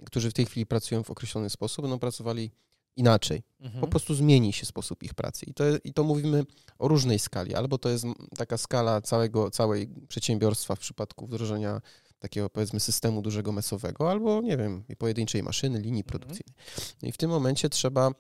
którzy 0.06 0.30
w 0.30 0.34
tej 0.34 0.46
chwili 0.46 0.66
pracują 0.66 1.02
w 1.02 1.10
określony 1.10 1.50
sposób, 1.50 1.82
będą 1.82 1.98
pracowali 1.98 2.50
inaczej. 2.96 3.42
Mhm. 3.60 3.80
Po 3.80 3.88
prostu 3.88 4.14
zmieni 4.14 4.52
się 4.52 4.66
sposób 4.66 5.02
ich 5.02 5.14
pracy. 5.14 5.46
I 5.46 5.54
to, 5.54 5.64
I 5.84 5.92
to 5.92 6.04
mówimy 6.04 6.44
o 6.78 6.88
różnej 6.88 7.18
skali. 7.18 7.54
Albo 7.54 7.78
to 7.78 7.88
jest 7.88 8.04
taka 8.36 8.56
skala 8.56 9.00
całego, 9.00 9.50
całej 9.50 9.88
przedsiębiorstwa 10.08 10.74
w 10.74 10.78
przypadku 10.78 11.26
wdrożenia 11.26 11.80
takiego 12.18 12.50
powiedzmy 12.50 12.80
systemu 12.80 13.22
dużego 13.22 13.52
mesowego 13.52 14.10
albo, 14.10 14.40
nie 14.40 14.56
wiem, 14.56 14.84
pojedynczej 14.98 15.42
maszyny, 15.42 15.80
linii 15.80 16.02
mhm. 16.02 16.20
produkcyjnej. 16.20 16.54
No 17.02 17.08
i 17.08 17.12
w 17.12 17.16
tym 17.16 17.30
momencie 17.30 17.68
trzeba, 17.68 18.10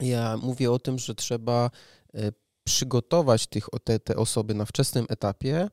ja 0.00 0.36
mówię 0.36 0.72
o 0.72 0.78
tym, 0.78 0.98
że 0.98 1.14
trzeba 1.14 1.70
e, 2.14 2.32
przygotować 2.64 3.46
tych, 3.46 3.68
te, 3.84 3.98
te 3.98 4.16
osoby 4.16 4.54
na 4.54 4.64
wczesnym 4.64 5.06
etapie 5.08 5.68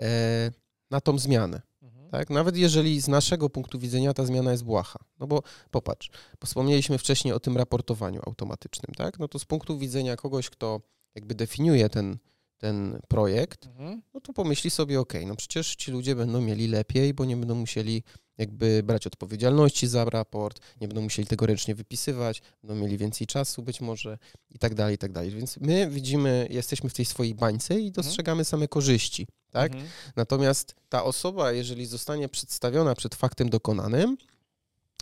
e, 0.00 0.50
na 0.90 1.00
tą 1.00 1.18
zmianę. 1.18 1.62
Mhm. 1.82 2.10
Tak? 2.10 2.30
Nawet 2.30 2.56
jeżeli 2.56 3.00
z 3.00 3.08
naszego 3.08 3.50
punktu 3.50 3.78
widzenia 3.78 4.14
ta 4.14 4.24
zmiana 4.24 4.50
jest 4.50 4.64
błaha. 4.64 4.98
No 5.18 5.26
bo 5.26 5.42
popatrz, 5.70 6.10
wspomnieliśmy 6.44 6.98
wcześniej 6.98 7.34
o 7.34 7.40
tym 7.40 7.56
raportowaniu 7.56 8.20
automatycznym, 8.26 8.94
tak? 8.96 9.18
No 9.18 9.28
to 9.28 9.38
z 9.38 9.44
punktu 9.44 9.78
widzenia 9.78 10.16
kogoś, 10.16 10.50
kto 10.50 10.80
jakby 11.14 11.34
definiuje 11.34 11.88
ten, 11.88 12.18
ten 12.58 13.00
projekt, 13.08 13.66
mhm. 13.66 14.02
no 14.14 14.20
to 14.20 14.32
pomyśli 14.32 14.70
sobie, 14.70 15.00
ok, 15.00 15.12
no 15.26 15.36
przecież 15.36 15.76
ci 15.76 15.90
ludzie 15.90 16.14
będą 16.16 16.40
mieli 16.40 16.68
lepiej, 16.68 17.14
bo 17.14 17.24
nie 17.24 17.36
będą 17.36 17.54
musieli 17.54 18.02
jakby 18.38 18.82
brać 18.82 19.06
odpowiedzialności 19.06 19.86
za 19.86 20.04
raport, 20.04 20.60
nie 20.80 20.88
będą 20.88 21.02
musieli 21.02 21.28
tego 21.28 21.46
ręcznie 21.46 21.74
wypisywać, 21.74 22.42
będą 22.62 22.82
mieli 22.82 22.98
więcej 22.98 23.26
czasu 23.26 23.62
być 23.62 23.80
może 23.80 24.18
i 24.50 24.58
tak 24.58 24.74
dalej, 24.74 24.94
i 24.94 24.98
tak 24.98 25.12
dalej. 25.12 25.30
Więc 25.30 25.56
my 25.56 25.90
widzimy, 25.90 26.48
jesteśmy 26.50 26.90
w 26.90 26.94
tej 26.94 27.04
swojej 27.04 27.34
bańce 27.34 27.74
i 27.74 27.86
mhm. 27.86 27.92
dostrzegamy 27.92 28.44
same 28.44 28.68
korzyści, 28.68 29.26
tak? 29.50 29.72
Mhm. 29.72 29.90
Natomiast 30.16 30.74
ta 30.88 31.04
osoba, 31.04 31.52
jeżeli 31.52 31.86
zostanie 31.86 32.28
przedstawiona 32.28 32.94
przed 32.94 33.14
faktem 33.14 33.50
dokonanym, 33.50 34.16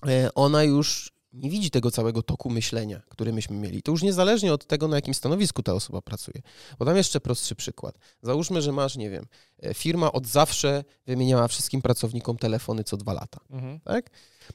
e, 0.07 0.35
ona 0.35 0.62
już 0.62 1.13
nie 1.35 1.50
widzi 1.50 1.71
tego 1.71 1.91
całego 1.91 2.23
toku 2.23 2.50
myślenia, 2.50 3.03
który 3.09 3.33
myśmy 3.33 3.57
mieli. 3.57 3.83
To 3.83 3.93
już 3.93 4.03
niezależnie 4.03 4.53
od 4.53 4.67
tego, 4.67 4.88
na 4.88 4.97
jakim 4.97 5.14
stanowisku 5.14 5.62
ta 5.62 5.75
osoba 5.75 6.03
pracuje. 6.03 6.43
Podam 6.79 6.97
jeszcze 6.97 7.21
prostszy 7.21 7.55
przykład. 7.55 7.99
Załóżmy, 8.23 8.62
że 8.62 8.73
masz, 8.73 8.97
nie 8.97 9.11
wiem, 9.11 9.26
e, 9.62 9.75
firma 9.75 10.12
od 10.12 10.26
zawsze 10.26 10.85
wymieniała 11.07 11.49
wszystkim 11.49 11.83
pracownikom 11.83 12.37
telefony 12.37 12.85
co 12.85 12.97
dwa 12.97 13.12
lata, 13.12 13.41
mhm. 13.50 13.81
tak? 13.81 14.11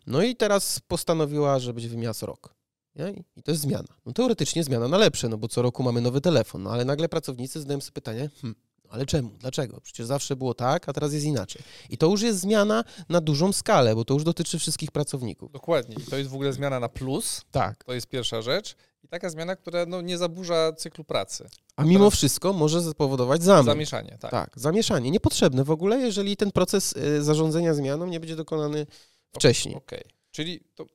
No 0.07 0.21
i 0.21 0.35
teraz 0.35 0.79
postanowiła, 0.87 1.59
że 1.59 1.73
będzie 1.73 1.89
wymieniała 1.89 2.13
co 2.13 2.25
rok. 2.25 2.55
Nie? 2.95 3.13
I 3.35 3.43
to 3.43 3.51
jest 3.51 3.61
zmiana. 3.61 3.87
No 4.05 4.13
teoretycznie 4.13 4.63
zmiana 4.63 4.87
na 4.87 4.97
lepsze, 4.97 5.29
no 5.29 5.37
bo 5.37 5.47
co 5.47 5.61
roku 5.61 5.83
mamy 5.83 6.01
nowy 6.01 6.21
telefon, 6.21 6.63
no 6.63 6.71
ale 6.71 6.85
nagle 6.85 7.09
pracownicy 7.09 7.59
zadają 7.59 7.81
sobie 7.81 7.93
pytanie, 7.93 8.29
hmm, 8.41 8.55
ale 8.89 9.05
czemu? 9.05 9.29
Dlaczego? 9.39 9.81
Przecież 9.81 10.05
zawsze 10.05 10.35
było 10.35 10.53
tak, 10.53 10.89
a 10.89 10.93
teraz 10.93 11.13
jest 11.13 11.25
inaczej. 11.25 11.61
I 11.89 11.97
to 11.97 12.07
już 12.07 12.21
jest 12.21 12.39
zmiana 12.39 12.83
na 13.09 13.21
dużą 13.21 13.53
skalę, 13.53 13.95
bo 13.95 14.05
to 14.05 14.13
już 14.13 14.23
dotyczy 14.23 14.59
wszystkich 14.59 14.91
pracowników. 14.91 15.51
Dokładnie. 15.51 15.95
I 15.99 16.09
to 16.09 16.17
jest 16.17 16.29
w 16.29 16.33
ogóle 16.33 16.53
zmiana 16.53 16.79
na 16.79 16.89
plus. 16.89 17.41
Tak. 17.51 17.83
To 17.83 17.93
jest 17.93 18.07
pierwsza 18.07 18.41
rzecz. 18.41 18.75
I 19.03 19.07
taka 19.07 19.29
zmiana, 19.29 19.55
która 19.55 19.85
no, 19.85 20.01
nie 20.01 20.17
zaburza 20.17 20.73
cyklu 20.73 21.03
pracy. 21.03 21.49
A 21.75 21.83
mimo 21.83 21.99
teraz... 21.99 22.13
wszystko 22.13 22.53
może 22.53 22.81
spowodować 22.81 23.43
zamęt. 23.43 23.65
Zamieszanie, 23.65 24.17
tak. 24.19 24.31
Tak, 24.31 24.51
zamieszanie. 24.55 25.11
Niepotrzebne 25.11 25.63
w 25.63 25.71
ogóle, 25.71 25.99
jeżeli 25.99 26.37
ten 26.37 26.51
proces 26.51 26.93
y, 26.97 27.23
zarządzania 27.23 27.73
zmianą 27.73 28.07
nie 28.07 28.19
będzie 28.19 28.35
dokonany 28.35 28.85
wcześniej. 29.31 29.75
Okej. 29.75 29.99
Okay. 29.99 30.13
Czyli 30.31 30.59
to, 30.75 30.85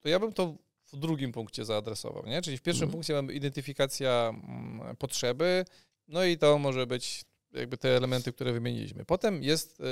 to 0.00 0.08
ja 0.08 0.18
bym 0.18 0.32
to 0.32 0.54
w 0.92 0.96
drugim 0.96 1.32
punkcie 1.32 1.64
zaadresował, 1.64 2.26
nie? 2.26 2.42
Czyli 2.42 2.58
w 2.58 2.62
pierwszym 2.62 2.84
mhm. 2.84 2.92
punkcie 2.92 3.14
mamy 3.14 3.32
identyfikacja 3.32 4.32
mm, 4.34 4.96
potrzeby, 4.96 5.64
no 6.10 6.24
i 6.24 6.38
to 6.38 6.58
może 6.58 6.86
być 6.86 7.24
jakby 7.52 7.76
te 7.76 7.96
elementy, 7.96 8.32
które 8.32 8.52
wymieniliśmy. 8.52 9.04
Potem 9.04 9.42
jest 9.42 9.80
e, 9.80 9.84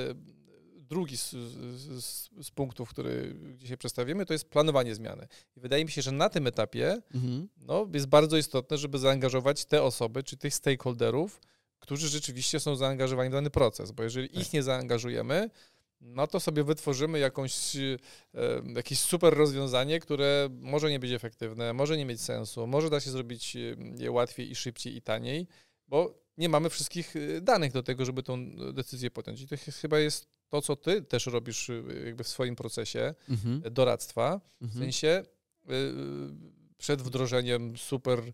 drugi 0.88 1.16
z, 1.16 1.30
z, 1.30 2.28
z, 2.42 2.50
punktów, 2.50 2.90
który 2.90 3.34
dzisiaj 3.56 3.78
przedstawimy, 3.78 4.26
to 4.26 4.32
jest 4.32 4.50
planowanie 4.50 4.94
zmiany. 4.94 5.28
I 5.56 5.60
wydaje 5.60 5.84
mi 5.84 5.90
się, 5.90 6.02
że 6.02 6.12
na 6.12 6.28
tym 6.28 6.46
etapie 6.46 7.02
mhm. 7.14 7.48
no, 7.56 7.86
jest 7.94 8.06
bardzo 8.06 8.36
istotne, 8.36 8.78
żeby 8.78 8.98
zaangażować 8.98 9.64
te 9.64 9.82
osoby, 9.82 10.22
czy 10.22 10.36
tych 10.36 10.54
stakeholderów, 10.54 11.40
którzy 11.78 12.08
rzeczywiście 12.08 12.60
są 12.60 12.76
zaangażowani 12.76 13.30
w 13.30 13.32
dany 13.32 13.50
proces, 13.50 13.92
bo 13.92 14.02
jeżeli 14.02 14.40
ich 14.40 14.52
nie 14.52 14.62
zaangażujemy, 14.62 15.50
no 16.00 16.26
to 16.26 16.40
sobie 16.40 16.64
wytworzymy 16.64 17.18
jakąś, 17.18 17.76
e, 17.76 17.98
jakieś 18.74 18.98
super 18.98 19.34
rozwiązanie, 19.34 20.00
które 20.00 20.48
może 20.60 20.90
nie 20.90 20.98
być 20.98 21.12
efektywne, 21.12 21.72
może 21.72 21.96
nie 21.96 22.04
mieć 22.04 22.20
sensu, 22.20 22.66
może 22.66 22.90
da 22.90 23.00
się 23.00 23.10
zrobić 23.10 23.56
je 23.98 24.10
łatwiej 24.10 24.50
i 24.50 24.54
szybciej 24.54 24.96
i 24.96 25.02
taniej, 25.02 25.46
bo 25.88 26.28
nie 26.38 26.48
mamy 26.48 26.70
wszystkich 26.70 27.16
y, 27.16 27.40
danych 27.40 27.72
do 27.72 27.82
tego, 27.82 28.04
żeby 28.04 28.22
tą 28.22 28.56
decyzję 28.72 29.10
podjąć. 29.10 29.40
I 29.40 29.46
to 29.46 29.56
chyba 29.80 29.98
jest 29.98 30.28
to, 30.48 30.62
co 30.62 30.76
ty 30.76 31.02
też 31.02 31.26
robisz 31.26 31.68
y, 31.68 32.02
jakby 32.06 32.24
w 32.24 32.28
swoim 32.28 32.56
procesie 32.56 33.14
mhm. 33.28 33.62
doradztwa, 33.70 34.40
mhm. 34.60 34.70
w 34.70 34.84
sensie 34.84 35.22
y, 35.70 35.72
przed 36.78 37.02
wdrożeniem 37.02 37.76
super 37.76 38.32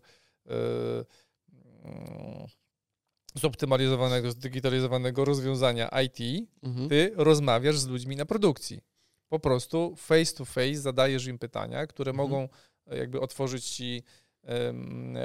zoptymalizowanego, 3.35 4.31
zdigitalizowanego 4.31 5.25
rozwiązania 5.25 5.89
IT, 6.03 6.47
mhm. 6.63 6.89
ty 6.89 7.11
rozmawiasz 7.15 7.79
z 7.79 7.87
ludźmi 7.87 8.15
na 8.15 8.25
produkcji. 8.25 8.81
Po 9.29 9.39
prostu 9.39 9.95
face 9.95 10.33
to 10.33 10.45
face 10.45 10.75
zadajesz 10.75 11.27
im 11.27 11.39
pytania, 11.39 11.87
które 11.87 12.09
mhm. 12.11 12.29
mogą 12.29 12.49
jakby 12.87 13.19
otworzyć 13.19 13.65
ci 13.65 14.03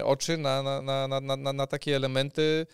oczy 0.04 0.38
na, 0.38 0.62
na, 0.62 1.08
na, 1.08 1.20
na, 1.20 1.52
na 1.52 1.66
takie 1.66 1.96
elementy, 1.96 2.66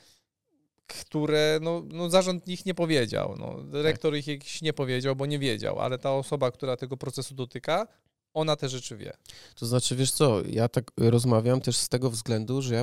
które 0.86 1.58
no, 1.62 1.82
no 1.88 2.10
zarząd 2.10 2.48
ich 2.48 2.66
nie 2.66 2.74
powiedział. 2.74 3.36
No, 3.38 3.62
dyrektor 3.62 4.12
tak. 4.12 4.26
ich 4.26 4.62
nie 4.62 4.72
powiedział, 4.72 5.16
bo 5.16 5.26
nie 5.26 5.38
wiedział, 5.38 5.78
ale 5.80 5.98
ta 5.98 6.12
osoba, 6.12 6.50
która 6.50 6.76
tego 6.76 6.96
procesu 6.96 7.34
dotyka, 7.34 7.86
ona 8.34 8.56
te 8.56 8.68
rzeczy 8.68 8.96
wie. 8.96 9.12
To 9.54 9.66
znaczy, 9.66 9.96
wiesz 9.96 10.12
co, 10.12 10.42
ja 10.48 10.68
tak 10.68 10.90
rozmawiam 10.96 11.60
też 11.60 11.76
z 11.76 11.88
tego 11.88 12.10
względu, 12.10 12.62
że 12.62 12.74
ja 12.74 12.82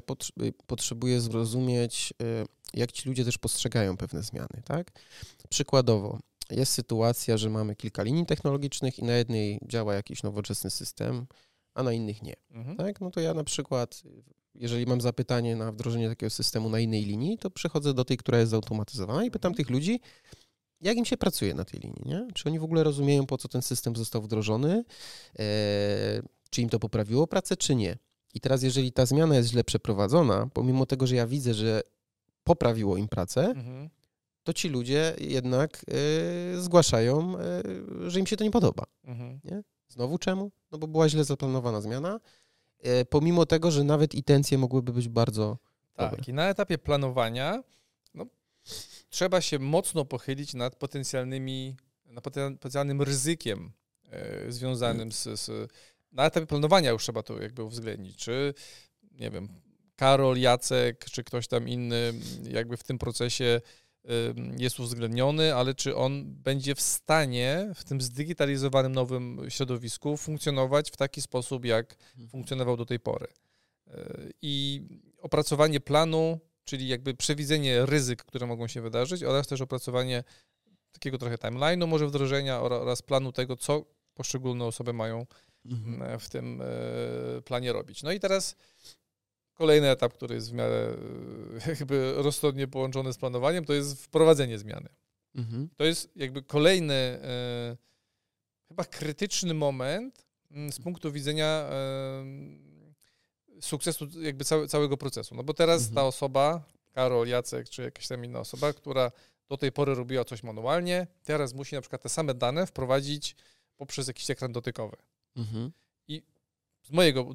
potrzebuję 0.68 1.22
zrozumieć, 1.22 2.14
y, 2.22 2.46
jak 2.74 2.92
ci 2.92 3.10
ludzie 3.10 3.26
też 3.26 3.38
postrzegają 3.38 3.98
pewne 3.98 4.24
zmiany, 4.24 4.62
tak? 4.66 4.92
Przykładowo, 5.50 6.20
jest 6.50 6.72
sytuacja, 6.72 7.38
że 7.38 7.50
mamy 7.50 7.76
kilka 7.76 8.04
linii 8.04 8.26
technologicznych 8.26 9.00
i 9.00 9.04
na 9.04 9.14
jednej 9.14 9.60
działa 9.66 9.94
jakiś 9.94 10.24
nowoczesny 10.24 10.70
system, 10.70 11.26
a 11.74 11.84
na 11.84 11.94
innych 11.94 12.22
nie. 12.22 12.36
Mhm. 12.52 12.78
Tak? 12.78 13.02
No 13.02 13.12
to 13.12 13.20
ja 13.20 13.34
na 13.34 13.44
przykład, 13.44 14.04
jeżeli 14.56 14.86
mam 14.86 15.02
zapytanie 15.02 15.56
na 15.56 15.72
wdrożenie 15.72 16.10
takiego 16.10 16.30
systemu 16.30 16.70
na 16.70 16.80
innej 16.80 17.06
linii, 17.06 17.38
to 17.38 17.50
przechodzę 17.50 17.94
do 17.94 18.06
tej, 18.06 18.18
która 18.18 18.40
jest 18.40 18.52
zautomatyzowana 18.52 19.26
i 19.26 19.32
pytam 19.32 19.52
mhm. 19.52 19.58
tych 19.58 19.70
ludzi, 19.74 20.00
jak 20.82 20.98
im 20.98 21.06
się 21.06 21.18
pracuje 21.18 21.54
na 21.54 21.66
tej 21.66 21.80
linii, 21.80 22.04
nie? 22.06 22.28
Czy 22.34 22.50
oni 22.50 22.60
w 22.60 22.64
ogóle 22.64 22.84
rozumieją, 22.84 23.26
po 23.26 23.38
co 23.38 23.48
ten 23.48 23.62
system 23.62 23.96
został 23.96 24.22
wdrożony, 24.22 24.84
e, 25.40 25.44
czy 26.50 26.62
im 26.62 26.70
to 26.70 26.80
poprawiło 26.80 27.28
pracę, 27.28 27.58
czy 27.58 27.76
nie. 27.76 27.98
I 28.34 28.40
teraz, 28.40 28.64
jeżeli 28.64 28.92
ta 28.92 29.06
zmiana 29.06 29.36
jest 29.36 29.50
źle 29.50 29.64
przeprowadzona, 29.64 30.50
pomimo 30.54 30.86
tego, 30.86 31.08
że 31.08 31.16
ja 31.16 31.28
widzę, 31.28 31.54
że 31.54 31.82
poprawiło 32.44 32.98
im 32.98 33.08
pracę, 33.08 33.46
mhm. 33.46 33.90
to 34.44 34.54
ci 34.54 34.70
ludzie 34.70 35.16
jednak 35.20 35.86
e, 36.56 36.62
zgłaszają, 36.62 37.38
e, 37.40 37.64
że 38.08 38.20
im 38.20 38.26
się 38.28 38.38
to 38.38 38.44
nie 38.44 38.52
podoba. 38.52 38.84
Mhm. 39.04 39.40
Nie? 39.44 39.64
Znowu 39.94 40.18
czemu? 40.18 40.52
No 40.72 40.78
bo 40.78 40.88
była 40.88 41.10
źle 41.10 41.24
zaplanowana 41.24 41.82
zmiana, 41.82 42.20
e, 42.80 43.06
pomimo 43.06 43.46
tego, 43.46 43.72
że 43.72 43.84
nawet 43.84 44.16
intencje 44.16 44.58
mogłyby 44.58 44.94
być 44.94 45.10
bardzo 45.10 45.58
tak, 45.94 46.12
dobre. 46.12 46.24
i 46.28 46.34
na 46.34 46.50
etapie 46.50 46.78
planowania 46.78 47.64
no, 48.14 48.26
trzeba 49.10 49.42
się 49.42 49.60
mocno 49.60 50.06
pochylić 50.06 50.54
nad 50.54 50.76
potencjalnymi, 50.76 51.76
nad 52.06 52.24
potencjalnym 52.24 53.02
ryzykiem 53.02 53.72
e, 54.10 54.52
związanym 54.52 55.12
z, 55.12 55.24
z, 55.24 55.72
Na 56.12 56.26
etapie 56.26 56.48
planowania 56.48 56.92
już 56.92 57.04
trzeba 57.04 57.24
to 57.24 57.42
jakby 57.42 57.64
uwzględnić. 57.64 58.18
Czy, 58.18 58.54
nie 59.12 59.30
wiem, 59.32 59.48
Karol, 59.96 60.38
Jacek, 60.38 61.06
czy 61.06 61.24
ktoś 61.24 61.48
tam 61.48 61.68
inny 61.68 62.14
jakby 62.50 62.78
w 62.78 62.84
tym 62.84 62.98
procesie 62.98 63.62
jest 64.58 64.80
uwzględniony, 64.80 65.56
ale 65.56 65.76
czy 65.76 65.96
on 65.96 66.24
będzie 66.26 66.76
w 66.76 66.82
stanie 66.82 67.72
w 67.76 67.84
tym 67.84 68.02
zdigitalizowanym 68.02 68.92
nowym 68.92 69.42
środowisku 69.50 70.18
funkcjonować 70.18 70.92
w 70.92 70.98
taki 70.98 71.22
sposób, 71.22 71.66
jak 71.66 71.96
mhm. 72.12 72.30
funkcjonował 72.30 72.78
do 72.78 72.86
tej 72.86 73.00
pory. 73.00 73.28
E, 73.88 74.14
I 74.42 74.82
opracowanie 75.22 75.80
planu, 75.80 76.40
czyli 76.66 76.88
jakby 76.88 77.14
przewidzenie 77.14 77.86
ryzyk, 77.86 78.24
które 78.24 78.48
mogą 78.48 78.68
się 78.68 78.82
wydarzyć, 78.82 79.24
oraz 79.24 79.48
też 79.48 79.62
opracowanie 79.62 80.24
takiego 80.92 81.18
trochę 81.18 81.36
timeline'u 81.36 81.88
może 81.88 82.08
wdrożenia 82.08 82.62
oraz 82.62 83.02
planu 83.02 83.32
tego, 83.32 83.58
co 83.58 83.86
poszczególne 84.14 84.66
osoby 84.66 84.94
mają 84.94 85.26
mhm. 85.66 86.20
w 86.20 86.30
tym 86.30 86.62
e, 86.62 87.42
planie 87.42 87.74
robić. 87.74 88.04
No 88.04 88.12
i 88.12 88.20
teraz 88.20 88.56
Kolejny 89.54 89.90
etap, 89.90 90.14
który 90.14 90.36
jest 90.36 90.52
w 90.52 90.54
miarę 90.54 90.98
jakby 91.80 92.14
rozsądnie 92.18 92.68
połączony 92.68 93.14
z 93.14 93.18
planowaniem, 93.18 93.66
to 93.66 93.74
jest 93.74 94.04
wprowadzenie 94.04 94.60
zmiany. 94.60 94.90
Mhm. 95.36 95.70
To 95.78 95.84
jest 95.84 96.12
jakby 96.16 96.44
kolejny 96.44 96.94
e, 96.94 97.78
chyba 98.68 98.84
krytyczny 98.84 99.54
moment 99.54 100.26
mm, 100.52 100.72
z 100.72 100.80
punktu 100.80 101.12
widzenia 101.12 101.46
e, 101.46 102.26
sukcesu 103.62 104.08
jakby 104.22 104.46
całe, 104.46 104.68
całego 104.68 104.98
procesu. 104.98 105.36
No 105.36 105.44
bo 105.44 105.54
teraz 105.54 105.82
mhm. 105.82 105.96
ta 105.96 106.04
osoba, 106.04 106.64
Karol, 106.92 107.28
Jacek 107.28 107.70
czy 107.70 107.82
jakaś 107.82 108.08
tam 108.08 108.26
inna 108.26 108.40
osoba, 108.40 108.74
która 108.74 109.12
do 109.50 109.58
tej 109.58 109.72
pory 109.72 109.96
robiła 109.96 110.26
coś 110.26 110.44
manualnie, 110.44 111.08
teraz 111.24 111.54
musi 111.54 111.76
na 111.76 111.82
przykład 111.82 112.02
te 112.02 112.10
same 112.10 112.34
dane 112.34 112.68
wprowadzić 112.68 113.36
poprzez 113.78 114.08
jakiś 114.08 114.30
ekran 114.30 114.52
dotykowy. 114.52 114.98
Mhm. 115.36 115.72
Z 116.84 116.92
mojego, 116.92 117.28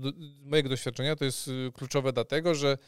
z 0.43 0.45
mojego 0.45 0.69
doświadczenia 0.69 1.17
to 1.17 1.25
jest 1.25 1.49
y, 1.49 1.73
kluczowe 1.75 2.12
dlatego, 2.12 2.55
że 2.55 2.78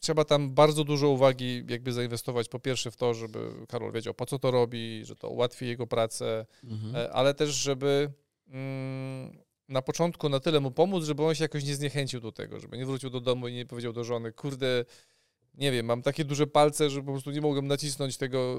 trzeba 0.00 0.24
tam 0.24 0.54
bardzo 0.54 0.84
dużo 0.84 1.08
uwagi 1.08 1.64
jakby 1.68 1.92
zainwestować 1.92 2.48
po 2.48 2.60
pierwsze 2.60 2.90
w 2.90 2.96
to, 2.96 3.14
żeby 3.14 3.38
Karol 3.68 3.92
wiedział 3.92 4.14
po 4.14 4.26
co 4.26 4.38
to 4.38 4.50
robi, 4.50 5.04
że 5.04 5.16
to 5.16 5.28
ułatwi 5.28 5.66
jego 5.66 5.86
pracę, 5.86 6.46
mhm. 6.64 6.96
E, 6.96 7.12
ale 7.12 7.34
też 7.34 7.50
żeby 7.50 8.12
mm, 8.48 9.38
na 9.68 9.82
początku 9.82 10.28
na 10.28 10.40
tyle 10.40 10.60
mu 10.60 10.70
pomóc, 10.70 11.04
żeby 11.04 11.24
on 11.24 11.34
się 11.34 11.44
jakoś 11.44 11.64
nie 11.64 11.74
zniechęcił 11.74 12.20
do 12.20 12.32
tego, 12.32 12.60
żeby 12.60 12.78
nie 12.78 12.86
wrócił 12.86 13.10
do 13.10 13.20
domu 13.20 13.48
i 13.48 13.52
nie 13.52 13.66
powiedział 13.66 13.92
do 13.92 14.04
żony, 14.04 14.32
kurde, 14.32 14.84
nie 15.54 15.72
wiem, 15.72 15.86
mam 15.86 16.02
takie 16.02 16.24
duże 16.24 16.46
palce, 16.46 16.90
że 16.90 17.02
po 17.02 17.12
prostu 17.12 17.30
nie 17.30 17.40
mogłem 17.40 17.66
nacisnąć 17.66 18.16
tego 18.16 18.56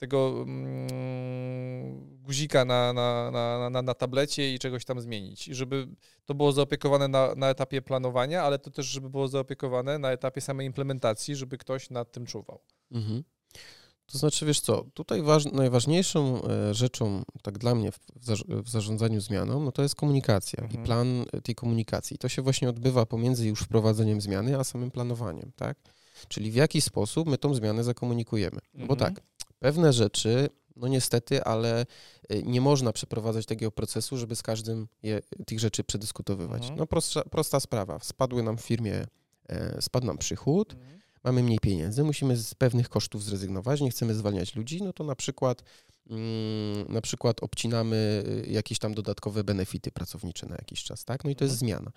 tego 0.00 0.44
mm, 0.46 2.18
guzika 2.22 2.64
na, 2.64 2.92
na, 2.92 3.30
na, 3.30 3.70
na, 3.70 3.82
na 3.82 3.94
tablecie 3.94 4.54
i 4.54 4.58
czegoś 4.58 4.84
tam 4.84 5.00
zmienić. 5.00 5.48
I 5.48 5.54
żeby 5.54 5.88
to 6.24 6.34
było 6.34 6.52
zaopiekowane 6.52 7.08
na, 7.08 7.34
na 7.34 7.50
etapie 7.50 7.82
planowania, 7.82 8.42
ale 8.42 8.58
to 8.58 8.70
też, 8.70 8.86
żeby 8.86 9.10
było 9.10 9.28
zaopiekowane 9.28 9.98
na 9.98 10.12
etapie 10.12 10.40
samej 10.40 10.66
implementacji, 10.66 11.36
żeby 11.36 11.58
ktoś 11.58 11.90
nad 11.90 12.12
tym 12.12 12.26
czuwał. 12.26 12.60
Mhm. 12.92 13.24
To 14.06 14.18
znaczy, 14.18 14.46
wiesz 14.46 14.60
co, 14.60 14.84
tutaj 14.94 15.22
waż, 15.22 15.44
najważniejszą 15.44 16.42
e, 16.44 16.74
rzeczą, 16.74 17.22
tak 17.42 17.58
dla 17.58 17.74
mnie, 17.74 17.92
w, 17.92 17.98
w 18.48 18.68
zarządzaniu 18.68 19.20
zmianą, 19.20 19.60
no 19.60 19.72
to 19.72 19.82
jest 19.82 19.94
komunikacja 19.94 20.62
mhm. 20.62 20.82
i 20.82 20.86
plan 20.86 21.24
tej 21.42 21.54
komunikacji. 21.54 22.18
To 22.18 22.28
się 22.28 22.42
właśnie 22.42 22.68
odbywa 22.68 23.06
pomiędzy 23.06 23.48
już 23.48 23.60
wprowadzeniem 23.60 24.20
zmiany, 24.20 24.58
a 24.58 24.64
samym 24.64 24.90
planowaniem, 24.90 25.52
tak? 25.56 25.78
Czyli 26.28 26.50
w 26.50 26.54
jaki 26.54 26.80
sposób 26.80 27.28
my 27.28 27.38
tą 27.38 27.54
zmianę 27.54 27.84
zakomunikujemy. 27.84 28.58
No 28.74 28.86
bo 28.86 28.94
mhm. 28.94 29.14
tak, 29.14 29.24
Pewne 29.60 29.92
rzeczy, 29.92 30.48
no 30.76 30.88
niestety, 30.88 31.44
ale 31.44 31.86
y, 32.32 32.42
nie 32.42 32.60
można 32.60 32.92
przeprowadzać 32.92 33.46
takiego 33.46 33.70
procesu, 33.70 34.16
żeby 34.16 34.36
z 34.36 34.42
każdym 34.42 34.88
je, 35.02 35.20
tych 35.46 35.60
rzeczy 35.60 35.84
przedyskutowywać. 35.84 36.62
Mhm. 36.62 36.78
No 36.78 36.86
prosta, 36.86 37.22
prosta 37.24 37.60
sprawa. 37.60 37.98
Spadły 37.98 38.42
nam 38.42 38.58
w 38.58 38.60
firmie, 38.60 39.06
e, 39.48 39.82
spadł 39.82 40.06
nam 40.06 40.18
przychód, 40.18 40.72
mhm. 40.72 41.00
mamy 41.24 41.42
mniej 41.42 41.58
pieniędzy, 41.58 42.04
musimy 42.04 42.36
z 42.36 42.54
pewnych 42.54 42.88
kosztów 42.88 43.24
zrezygnować, 43.24 43.80
nie 43.80 43.90
chcemy 43.90 44.14
zwalniać 44.14 44.56
ludzi, 44.56 44.82
no 44.82 44.92
to 44.92 45.04
na 45.04 45.14
przykład 45.14 45.62
na 46.88 47.00
przykład 47.00 47.42
obcinamy 47.42 48.24
y, 48.46 48.50
jakieś 48.50 48.78
tam 48.78 48.94
dodatkowe 48.94 49.44
benefity 49.44 49.90
pracownicze 49.90 50.46
na 50.46 50.54
jakiś 50.54 50.82
czas, 50.84 51.04
tak? 51.04 51.24
No 51.24 51.30
i 51.30 51.36
to 51.36 51.44
jest 51.44 51.62
mhm. 51.62 51.68
zmiana. 51.68 51.92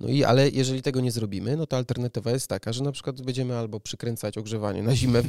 No 0.00 0.08
i 0.08 0.24
ale 0.24 0.48
jeżeli 0.50 0.82
tego 0.82 1.00
nie 1.00 1.12
zrobimy, 1.12 1.56
no 1.56 1.66
to 1.66 1.76
alternatywa 1.76 2.30
jest 2.30 2.46
taka, 2.46 2.72
że 2.72 2.84
na 2.84 2.92
przykład 2.92 3.22
będziemy 3.22 3.56
albo 3.56 3.80
przykręcać 3.80 4.38
ogrzewanie 4.38 4.82
na 4.82 4.96
zimę 4.96 5.22
w, 5.22 5.28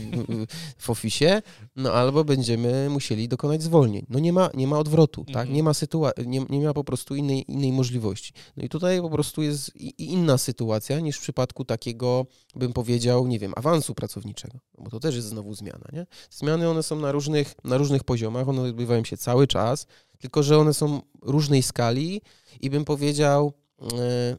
w 0.77 0.89
oficie, 0.89 1.41
no 1.75 1.93
albo 1.93 2.23
będziemy 2.23 2.89
musieli 2.89 3.27
dokonać 3.27 3.63
zwolnień. 3.63 4.05
No 4.09 4.19
nie 4.19 4.33
ma, 4.33 4.49
nie 4.53 4.67
ma 4.67 4.79
odwrotu, 4.79 5.25
tak? 5.25 5.35
Mhm. 5.35 5.53
Nie 5.53 5.63
ma 5.63 5.73
sytuacji, 5.73 6.27
nie, 6.27 6.45
nie 6.49 6.65
ma 6.65 6.73
po 6.73 6.83
prostu 6.83 7.15
innej, 7.15 7.51
innej 7.51 7.71
możliwości. 7.71 8.33
No 8.57 8.63
i 8.63 8.69
tutaj 8.69 9.01
po 9.01 9.09
prostu 9.09 9.41
jest 9.41 9.75
inna 9.97 10.37
sytuacja 10.37 10.99
niż 10.99 11.17
w 11.17 11.21
przypadku 11.21 11.65
takiego, 11.65 12.25
bym 12.55 12.73
powiedział, 12.73 13.27
nie 13.27 13.39
wiem, 13.39 13.53
awansu 13.55 13.95
pracowniczego, 13.95 14.59
no 14.77 14.83
bo 14.83 14.89
to 14.89 14.99
też 14.99 15.15
jest 15.15 15.27
znowu 15.27 15.53
zmiana, 15.53 15.85
nie? 15.93 16.05
Zmiany 16.29 16.69
one 16.69 16.83
są 16.83 16.99
na 16.99 17.11
różnych, 17.11 17.55
na 17.63 17.77
różnych 17.77 18.03
poziomach 18.03 18.20
poziomach, 18.21 18.49
one 18.49 18.61
odbywają 18.61 19.03
się 19.03 19.17
cały 19.17 19.47
czas, 19.47 19.87
tylko 20.19 20.43
że 20.43 20.57
one 20.57 20.73
są 20.73 21.01
różnej 21.21 21.63
skali 21.63 22.21
i 22.61 22.69
bym 22.69 22.85
powiedział, 22.85 23.53
e, 23.81 24.37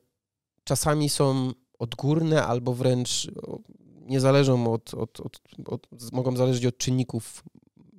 czasami 0.65 1.09
są 1.09 1.53
odgórne 1.79 2.45
albo 2.45 2.75
wręcz 2.75 3.31
nie 4.07 4.21
zależą 4.21 4.73
od, 4.73 4.95
od, 4.95 5.21
od, 5.21 5.41
od, 5.67 6.13
mogą 6.13 6.37
zależeć 6.37 6.67
od 6.67 6.79
czynników 6.79 7.45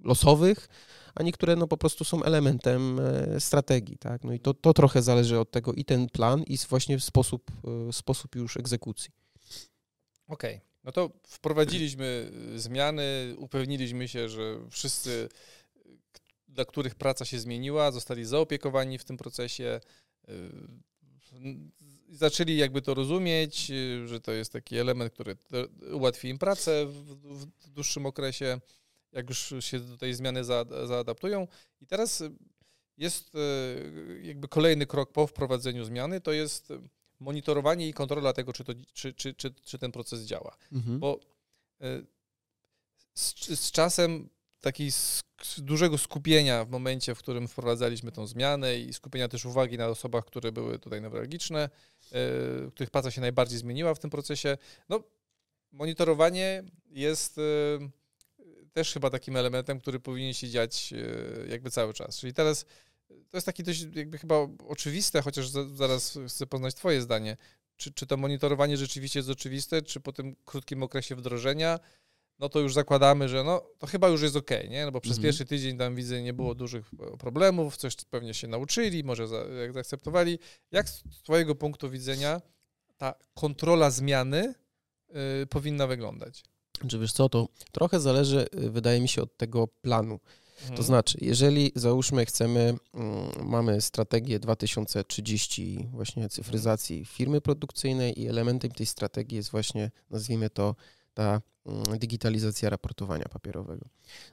losowych, 0.04 0.68
a 1.16 1.24
niektóre 1.24 1.56
no 1.56 1.68
po 1.68 1.78
prostu 1.78 2.04
są 2.04 2.24
elementem 2.24 3.00
e, 3.00 3.40
strategii, 3.40 3.98
tak? 3.98 4.24
No 4.24 4.34
i 4.34 4.40
to, 4.40 4.54
to 4.54 4.74
trochę 4.74 5.02
zależy 5.02 5.40
od 5.40 5.52
tego 5.52 5.74
i 5.74 5.86
ten 5.86 6.10
plan 6.10 6.44
i 6.44 6.58
właśnie 6.70 7.00
sposób, 7.00 7.52
e, 7.90 7.94
sposób 7.94 8.36
już 8.36 8.58
egzekucji. 8.58 9.12
Okej, 10.28 10.56
okay. 10.56 10.68
no 10.84 10.92
to 10.92 11.10
wprowadziliśmy 11.28 12.32
zmiany, 12.56 13.36
upewniliśmy 13.38 14.08
się, 14.08 14.30
że 14.30 14.60
wszyscy 14.70 15.30
dla 16.54 16.66
których 16.66 16.96
praca 16.96 17.26
się 17.26 17.40
zmieniła, 17.40 17.92
zostali 17.92 18.26
zaopiekowani 18.26 18.98
w 18.98 19.04
tym 19.04 19.18
procesie, 19.18 19.80
y, 20.30 20.34
zaczęli 22.10 22.58
jakby 22.58 22.82
to 22.82 22.94
rozumieć, 22.94 23.72
y, 23.72 24.08
że 24.08 24.20
to 24.20 24.32
jest 24.32 24.54
taki 24.54 24.78
element, 24.78 25.14
który 25.14 25.38
ułatwi 25.94 26.28
im 26.28 26.38
pracę 26.38 26.86
w, 26.86 27.46
dłuższym 27.70 28.06
okresie, 28.06 28.60
jak 29.12 29.30
już 29.30 29.54
się 29.60 29.80
do 29.80 29.98
tej 29.98 30.14
zmiany 30.14 30.44
za, 30.44 30.66
zaadaptują. 30.86 31.48
I 31.82 31.88
teraz 31.88 32.24
jest 32.98 33.36
y, 33.36 34.22
jakby 34.24 34.48
kolejny 34.48 34.86
krok 34.86 35.12
po 35.12 35.28
wprowadzeniu 35.28 35.86
zmiany, 35.86 36.22
to 36.22 36.32
jest 36.32 36.74
monitorowanie 37.20 37.88
i 37.88 37.94
kontrola 37.94 38.34
tego, 38.34 38.54
czy, 38.54 38.64
to, 38.64 38.74
czy, 38.94 39.14
czy, 39.14 39.34
czy, 39.34 39.54
czy 39.54 39.78
ten 39.78 39.92
proces 39.92 40.22
działa. 40.22 40.58
Mhm. 40.72 41.00
Bo 41.00 41.20
z, 43.14 43.60
z 43.60 43.72
czasem 43.72 44.30
takiej 44.64 44.92
dużego 45.58 45.98
skupienia 45.98 46.66
w 46.66 46.70
momencie, 46.70 47.16
w 47.16 47.20
którym 47.20 47.48
wprowadzaliśmy 47.48 48.12
tą 48.12 48.28
zmianę 48.28 48.78
i 48.78 48.94
skupienia 48.94 49.28
też 49.28 49.46
uwagi 49.46 49.78
na 49.78 49.88
osobach, 49.88 50.26
które 50.26 50.52
były 50.52 50.80
tutaj 50.80 51.02
newralgiczne, 51.02 51.70
yy, 52.12 52.72
których 52.72 52.90
praca 52.90 53.12
się 53.12 53.22
najbardziej 53.22 53.60
zmieniła 53.60 53.94
w 53.94 54.00
tym 54.00 54.10
procesie. 54.10 54.58
No, 54.90 55.04
monitorowanie 55.72 56.64
jest 56.90 57.38
yy, 57.38 57.90
też 58.74 58.94
chyba 58.94 59.10
takim 59.10 59.36
elementem, 59.36 59.80
który 59.80 60.00
powinien 60.00 60.34
się 60.34 60.50
dziać 60.50 60.92
yy, 60.92 61.48
jakby 61.50 61.72
cały 61.72 61.94
czas. 61.94 62.20
Czyli 62.20 62.34
teraz 62.34 62.66
to 63.08 63.38
jest 63.38 63.46
takie 63.46 63.64
dość 63.64 63.86
jakby 63.94 64.18
chyba 64.18 64.36
oczywiste, 64.68 65.22
chociaż 65.22 65.50
za, 65.50 65.76
zaraz 65.76 66.20
chcę 66.28 66.48
poznać 66.48 66.76
Twoje 66.76 67.02
zdanie. 67.02 67.38
Czy, 67.78 67.94
czy 67.94 68.06
to 68.06 68.18
monitorowanie 68.18 68.78
rzeczywiście 68.78 69.20
jest 69.20 69.30
oczywiste, 69.30 69.82
czy 69.82 70.00
po 70.00 70.14
tym 70.14 70.36
krótkim 70.46 70.84
okresie 70.84 71.16
wdrożenia 71.16 71.80
no 72.40 72.50
to 72.50 72.60
już 72.60 72.74
zakładamy, 72.74 73.30
że 73.30 73.44
no 73.44 73.62
to 73.78 73.88
chyba 73.88 74.08
już 74.08 74.22
jest 74.22 74.36
ok, 74.36 74.50
nie? 74.70 74.86
No 74.86 74.92
bo 74.92 75.02
przez 75.02 75.18
mhm. 75.18 75.24
pierwszy 75.24 75.46
tydzień 75.46 75.78
tam 75.78 75.96
widzę 75.96 76.22
nie 76.22 76.34
było 76.34 76.56
dużych 76.56 76.92
e, 77.14 77.18
problemów, 77.18 77.78
coś 77.78 77.96
pewnie 77.96 78.34
się 78.34 78.48
nauczyli, 78.48 79.04
może 79.04 79.28
za, 79.28 79.38
jak 79.38 79.74
zaakceptowali. 79.74 80.40
Jak 80.72 80.90
z 80.90 81.04
Twojego 81.24 81.56
punktu 81.56 81.90
widzenia 81.90 82.42
ta 82.98 83.14
kontrola 83.34 83.92
zmiany 83.92 84.54
y, 85.44 85.48
powinna 85.48 85.88
wyglądać? 85.88 86.44
Czy 86.88 87.00
wiesz 87.00 87.14
co, 87.14 87.30
to 87.30 87.48
trochę 87.72 88.00
zależy, 88.00 88.48
wydaje 88.54 89.02
mi 89.02 89.08
się, 89.08 89.22
od 89.22 89.38
tego 89.38 89.68
planu. 89.68 90.20
Mhm. 90.62 90.78
To 90.78 90.84
znaczy, 90.84 91.18
jeżeli 91.22 91.72
załóżmy 91.76 92.26
chcemy, 92.26 92.74
mm, 92.94 93.32
mamy 93.44 93.82
strategię 93.82 94.40
2030 94.40 95.88
właśnie 95.92 96.30
cyfryzacji 96.30 97.06
firmy 97.06 97.42
produkcyjnej 97.42 98.22
i 98.22 98.28
elementem 98.28 98.72
tej 98.72 98.86
strategii 98.86 99.36
jest 99.36 99.52
właśnie, 99.52 99.92
nazwijmy 100.10 100.50
to, 100.50 100.76
ta 101.14 101.42
digitalizacja 101.98 102.70
raportowania 102.70 103.26
papierowego. 103.26 103.86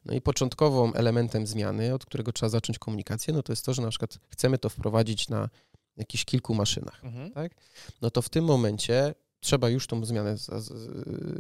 No 0.05 0.15
i 0.15 0.21
początkowym 0.21 0.93
elementem 0.95 1.47
zmiany, 1.47 1.95
od 1.95 2.05
którego 2.07 2.33
trzeba 2.33 2.51
zacząć 2.51 2.79
komunikację, 2.79 3.35
no 3.35 3.43
to 3.43 3.53
jest 3.53 3.65
to, 3.65 3.75
że 3.75 3.83
na 3.83 3.89
przykład 3.89 4.19
chcemy 4.29 4.59
to 4.59 4.69
wprowadzić 4.69 5.29
na 5.29 5.49
jakichś 5.97 6.25
kilku 6.25 6.55
maszynach, 6.55 7.05
mhm. 7.05 7.33
tak? 7.33 7.55
No 8.03 8.11
to 8.11 8.23
w 8.23 8.29
tym 8.29 8.45
momencie 8.45 9.15
trzeba 9.41 9.69
już 9.69 9.87
tą 9.87 10.05
zmianę 10.05 10.37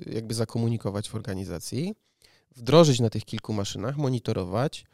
jakby 0.06 0.34
zakomunikować 0.34 1.08
w 1.08 1.14
organizacji, 1.14 1.94
wdrożyć 2.56 3.00
na 3.00 3.10
tych 3.10 3.24
kilku 3.24 3.52
maszynach, 3.52 3.96
monitorować 3.96 4.84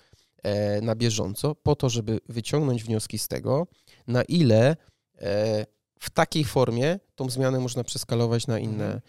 e, 0.42 0.80
na 0.80 0.94
bieżąco, 0.94 1.54
po 1.54 1.76
to, 1.76 1.88
żeby 1.88 2.20
wyciągnąć 2.28 2.85
wnioski 2.85 3.18
z 3.18 3.28
tego, 3.28 3.66
na 4.06 4.22
ile 4.22 4.76
e, 5.18 5.66
w 5.98 6.11
takiej 6.11 6.44
formie 6.44 6.98
tą 7.14 7.30
zmianę 7.30 7.61
można 7.61 7.85
przeskalować 7.85 8.46
na 8.46 8.59
inne, 8.59 8.85
mhm 8.85 9.00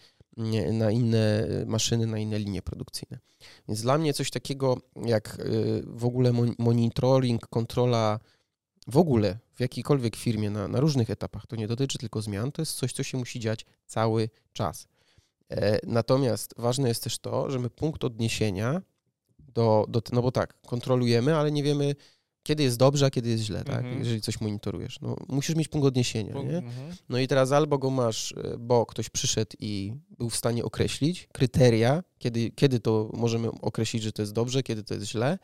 na 0.72 0.90
inne 0.90 1.48
maszyny, 1.66 2.06
na 2.06 2.18
inne 2.18 2.38
linie 2.38 2.62
produkcyjne. 2.62 3.18
Więc 3.68 3.82
dla 3.82 3.98
mnie 3.98 4.14
coś 4.14 4.30
takiego 4.30 4.76
jak 4.96 5.38
y, 5.40 5.82
w 5.86 6.04
ogóle 6.04 6.32
monitoring, 6.58 7.46
kontrola 7.46 8.20
w 8.86 8.96
ogóle 8.96 9.38
w 9.54 9.60
jakiejkolwiek 9.60 10.16
firmie 10.16 10.50
na, 10.50 10.68
na 10.68 10.80
różnych 10.80 11.10
etapach, 11.10 11.46
to 11.46 11.56
nie 11.56 11.68
dotyczy 11.68 11.98
tylko 11.98 12.22
zmian, 12.22 12.52
to 12.52 12.62
jest 12.62 12.74
coś, 12.74 12.92
co 12.92 13.02
się 13.02 13.18
musi 13.18 13.40
dziać 13.40 13.66
cały 13.86 14.28
czas. 14.52 14.86
E, 15.50 15.78
natomiast 15.86 16.54
ważne 16.58 16.88
jest 16.88 17.04
też 17.04 17.18
to, 17.18 17.50
że 17.50 17.58
my 17.58 17.70
punkt 17.70 18.04
odniesienia 18.04 18.82
do, 19.38 19.86
do, 19.88 20.02
no 20.12 20.22
bo 20.22 20.32
tak, 20.32 20.60
kontrolujemy, 20.60 21.36
ale 21.36 21.52
nie 21.52 21.62
wiemy, 21.62 21.94
kiedy 22.42 22.62
jest 22.62 22.76
dobrze, 22.76 23.06
a 23.06 23.10
kiedy 23.10 23.30
jest 23.30 23.44
źle, 23.44 23.64
tak? 23.64 23.78
Mhm. 23.78 23.98
Jeżeli 23.98 24.20
coś 24.20 24.40
monitorujesz. 24.40 25.00
No, 25.00 25.16
musisz 25.28 25.56
mieć 25.56 25.68
punkt 25.68 25.86
odniesienia, 25.86 26.32
nie? 26.32 26.56
Mhm. 26.56 26.96
No 27.08 27.18
i 27.18 27.28
teraz 27.28 27.52
albo 27.52 27.78
go 27.78 27.90
masz, 27.90 28.32
e, 28.32 28.56
bo 28.58 28.86
ktoś 28.86 29.08
przyszedł 29.08 29.56
i 29.58 29.92
był 30.18 30.30
w 30.30 30.36
stanie 30.36 30.64
określić 30.64 31.28
kryteria, 31.32 32.02
kiedy, 32.18 32.50
kiedy 32.50 32.80
to 32.80 33.10
możemy 33.12 33.50
określić, 33.50 34.02
że 34.02 34.12
to 34.12 34.22
jest 34.22 34.32
dobrze, 34.32 34.62
kiedy 34.62 34.82
to 34.84 34.94
jest 34.94 35.06
źle, 35.06 35.38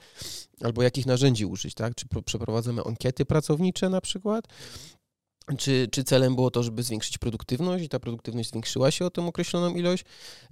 albo 0.61 0.83
jakich 0.83 1.07
narzędzi 1.07 1.47
użyć, 1.47 1.75
tak? 1.75 1.95
Czy 1.95 2.07
przeprowadzamy 2.25 2.83
ankiety 2.85 3.25
pracownicze 3.25 3.89
na 3.89 4.01
przykład, 4.01 4.49
czy, 5.59 5.89
czy 5.93 6.05
celem 6.05 6.35
było 6.35 6.51
to, 6.51 6.63
żeby 6.63 6.83
zwiększyć 6.83 7.19
produktywność 7.19 7.85
i 7.85 7.89
ta 7.89 7.99
produktywność 7.99 8.51
zwiększyła 8.51 8.91
się 8.91 9.05
o 9.05 9.11
tą 9.11 9.29
określoną 9.29 9.75
ilość? 9.75 10.05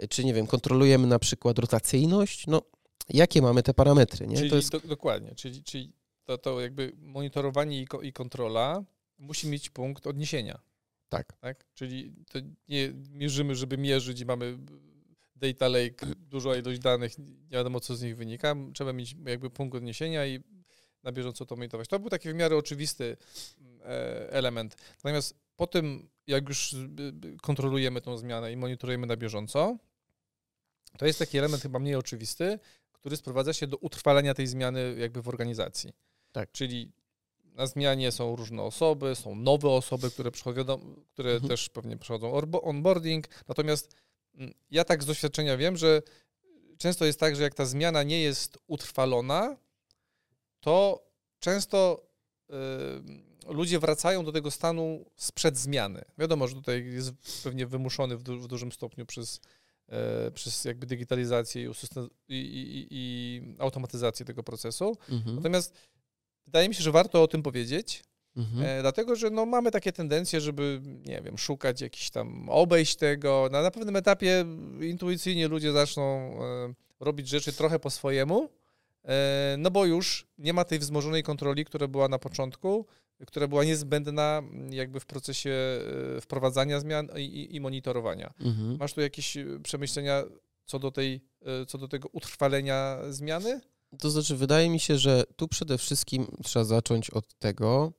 Czy, 0.08 0.24
nie 0.24 0.34
wiem, 0.34 0.46
kontrolujemy 0.46 1.06
na 1.06 1.18
przykład 1.18 1.58
rotacyjność? 1.58 2.46
No, 2.46 2.62
jakie 3.08 3.42
mamy 3.42 3.62
te 3.62 3.74
parametry, 3.74 4.26
nie? 4.26 4.36
Czyli, 4.36 4.50
to 4.50 4.56
jest... 4.56 4.72
do, 4.72 4.80
dokładnie, 4.80 5.34
czyli, 5.34 5.62
czyli 5.62 5.92
to, 6.24 6.38
to 6.38 6.60
jakby 6.60 6.92
monitorowanie 6.98 7.80
i, 7.82 7.86
i 8.02 8.12
kontrola 8.12 8.84
musi 9.18 9.48
mieć 9.48 9.70
punkt 9.70 10.06
odniesienia. 10.06 10.60
Tak. 11.08 11.32
tak. 11.40 11.64
Czyli 11.74 12.12
to 12.30 12.38
nie 12.68 12.92
mierzymy, 13.10 13.54
żeby 13.54 13.78
mierzyć 13.78 14.20
i 14.20 14.26
mamy 14.26 14.58
data 15.36 15.68
lake, 15.68 16.06
dużo 16.16 16.54
ilość 16.54 16.80
danych, 16.80 17.18
nie 17.18 17.48
wiadomo 17.50 17.80
co 17.80 17.96
z 17.96 18.02
nich 18.02 18.16
wynika. 18.16 18.54
Trzeba 18.74 18.92
mieć 18.92 19.16
jakby 19.26 19.50
punkt 19.50 19.76
odniesienia 19.76 20.26
i 20.26 20.40
na 21.02 21.12
bieżąco 21.12 21.46
to 21.46 21.56
monitorować. 21.56 21.88
To 21.88 21.98
był 21.98 22.10
taki 22.10 22.30
w 22.30 22.34
miarę 22.34 22.56
oczywisty 22.56 23.16
e, 23.80 24.32
element. 24.32 24.76
Natomiast 24.96 25.34
po 25.56 25.66
tym, 25.66 26.08
jak 26.26 26.48
już 26.48 26.74
kontrolujemy 27.42 28.00
tą 28.00 28.16
zmianę 28.16 28.52
i 28.52 28.56
monitorujemy 28.56 29.06
na 29.06 29.16
bieżąco, 29.16 29.78
to 30.98 31.06
jest 31.06 31.18
taki 31.18 31.38
element 31.38 31.62
chyba 31.62 31.78
mniej 31.78 31.94
oczywisty, 31.94 32.58
który 32.92 33.16
sprowadza 33.16 33.52
się 33.52 33.66
do 33.66 33.76
utrwalenia 33.76 34.34
tej 34.34 34.46
zmiany 34.46 34.94
jakby 34.98 35.22
w 35.22 35.28
organizacji. 35.28 35.92
Tak. 36.32 36.52
Czyli 36.52 36.92
na 37.54 37.66
zmianie 37.66 38.12
są 38.12 38.36
różne 38.36 38.62
osoby, 38.62 39.14
są 39.14 39.34
nowe 39.34 39.68
osoby, 39.68 40.10
które 40.10 40.30
przychodzą, 40.30 40.94
które 41.12 41.30
mhm. 41.32 41.48
też 41.48 41.68
pewnie 41.68 41.96
przechodzą 41.96 42.32
onboarding. 42.62 43.28
Natomiast 43.48 43.96
mm, 44.34 44.54
ja 44.70 44.84
tak 44.84 45.02
z 45.02 45.06
doświadczenia 45.06 45.56
wiem, 45.56 45.76
że 45.76 46.02
często 46.78 47.04
jest 47.04 47.20
tak, 47.20 47.36
że 47.36 47.42
jak 47.42 47.54
ta 47.54 47.64
zmiana 47.64 48.02
nie 48.02 48.20
jest 48.20 48.58
utrwalona, 48.66 49.56
to 50.60 51.06
często 51.38 52.06
y, 52.50 53.52
ludzie 53.52 53.78
wracają 53.78 54.24
do 54.24 54.32
tego 54.32 54.50
stanu 54.50 55.04
sprzed 55.16 55.58
zmiany. 55.58 56.04
Wiadomo, 56.18 56.48
że 56.48 56.54
tutaj 56.54 56.86
jest 56.86 57.12
pewnie 57.44 57.66
wymuszony 57.66 58.16
w, 58.16 58.22
du 58.22 58.40
w 58.40 58.48
dużym 58.48 58.72
stopniu 58.72 59.06
przez, 59.06 59.40
y, 60.28 60.30
przez 60.30 60.64
jakby 60.64 60.86
digitalizację 60.86 61.62
i, 61.62 62.34
i, 62.34 62.34
i, 62.34 62.86
i, 62.90 63.42
automatyzację 63.58 64.26
tego 64.26 64.42
procesu. 64.42 64.96
Mhm. 65.08 65.36
Natomiast 65.36 65.74
wydaje 66.46 66.68
mi 66.68 66.74
się, 66.74 66.82
że 66.82 66.92
warto 66.92 67.22
o 67.22 67.28
tym 67.28 67.42
powiedzieć, 67.42 68.02
mhm. 68.36 68.66
e, 68.66 68.80
dlatego 68.80 69.16
że 69.16 69.30
no, 69.30 69.46
mamy 69.46 69.70
takie 69.70 69.92
tendencje, 69.92 70.40
żeby, 70.40 70.80
nie 71.06 71.22
wiem, 71.22 71.38
szukać 71.38 71.80
jakiś 71.80 72.10
tam, 72.10 72.48
obejść 72.48 72.96
tego. 72.96 73.48
Na, 73.52 73.62
na 73.62 73.70
pewnym 73.70 73.96
etapie 73.96 74.44
intuicyjnie 74.80 75.48
ludzie 75.48 75.72
zaczną 75.72 76.02
e, 76.04 76.74
robić 77.00 77.28
rzeczy 77.28 77.52
trochę 77.52 77.78
po 77.78 77.90
swojemu, 77.90 78.48
e, 79.04 79.56
no 79.58 79.70
bo 79.70 79.84
już 79.84 80.26
nie 80.38 80.52
ma 80.52 80.64
tej 80.64 80.78
wzmożonej 80.78 81.22
kontroli, 81.22 81.64
która 81.64 81.88
była 81.88 82.08
na 82.08 82.18
początku, 82.18 82.86
która 83.26 83.48
była 83.48 83.64
niezbędna 83.64 84.42
jakby 84.70 85.00
w 85.00 85.06
procesie 85.06 85.54
wprowadzania 86.20 86.80
zmian 86.80 87.08
i, 87.16 87.56
i 87.56 87.60
monitorowania. 87.60 88.32
Mhm. 88.40 88.76
Masz 88.78 88.92
tu 88.92 89.00
jakieś 89.00 89.36
przemyślenia 89.62 90.22
co 90.64 90.78
do, 90.78 90.90
tej, 90.90 91.20
co 91.68 91.78
do 91.78 91.88
tego 91.88 92.08
utrwalenia 92.12 92.98
zmiany? 93.10 93.60
To 93.98 94.10
znaczy, 94.10 94.36
wydaje 94.36 94.70
mi 94.70 94.80
się, 94.80 94.98
że 94.98 95.24
tu 95.36 95.48
przede 95.48 95.78
wszystkim 95.78 96.26
trzeba 96.44 96.64
zacząć 96.64 97.10
od 97.10 97.34
tego, 97.34 97.92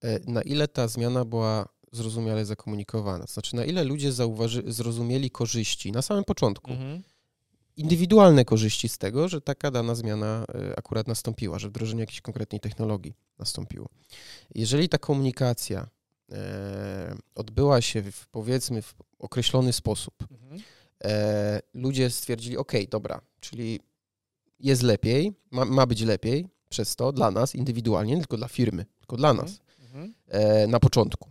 e, 0.00 0.20
na 0.32 0.42
ile 0.42 0.68
ta 0.68 0.88
zmiana 0.88 1.24
była 1.24 1.68
zrozumiale 1.92 2.44
zakomunikowana. 2.44 3.26
To 3.26 3.32
znaczy, 3.32 3.56
na 3.56 3.64
ile 3.64 3.84
ludzie 3.84 4.12
zauważy, 4.12 4.62
zrozumieli 4.66 5.30
korzyści 5.30 5.92
na 5.92 6.02
samym 6.02 6.24
początku. 6.24 6.70
Mhm. 6.70 7.02
Indywidualne 7.76 8.44
korzyści 8.44 8.88
z 8.88 8.98
tego, 8.98 9.28
że 9.28 9.40
taka 9.40 9.70
dana 9.70 9.94
zmiana 9.94 10.44
e, 10.54 10.78
akurat 10.78 11.08
nastąpiła, 11.08 11.58
że 11.58 11.68
wdrożenie 11.68 12.00
jakiejś 12.00 12.20
konkretnej 12.20 12.60
technologii 12.60 13.14
nastąpiło. 13.38 13.88
Jeżeli 14.54 14.88
ta 14.88 14.98
komunikacja 14.98 15.88
e, 16.32 17.16
odbyła 17.34 17.80
się 17.80 18.02
w, 18.02 18.26
powiedzmy 18.26 18.82
w 18.82 18.94
określony 19.18 19.72
sposób, 19.72 20.14
mhm. 20.30 20.60
e, 21.04 21.60
ludzie 21.74 22.10
stwierdzili, 22.10 22.56
ok, 22.56 22.72
dobra, 22.90 23.20
czyli 23.40 23.80
jest 24.60 24.82
lepiej, 24.82 25.32
ma, 25.50 25.64
ma 25.64 25.86
być 25.86 26.00
lepiej 26.00 26.48
przez 26.68 26.96
to 26.96 27.12
dla 27.12 27.30
nas 27.30 27.54
indywidualnie, 27.54 28.14
nie 28.14 28.20
tylko 28.20 28.36
dla 28.36 28.48
firmy, 28.48 28.86
tylko 28.98 29.16
dla 29.16 29.34
nas 29.34 29.60
mhm. 29.82 30.14
e, 30.28 30.66
na 30.66 30.80
początku. 30.80 31.30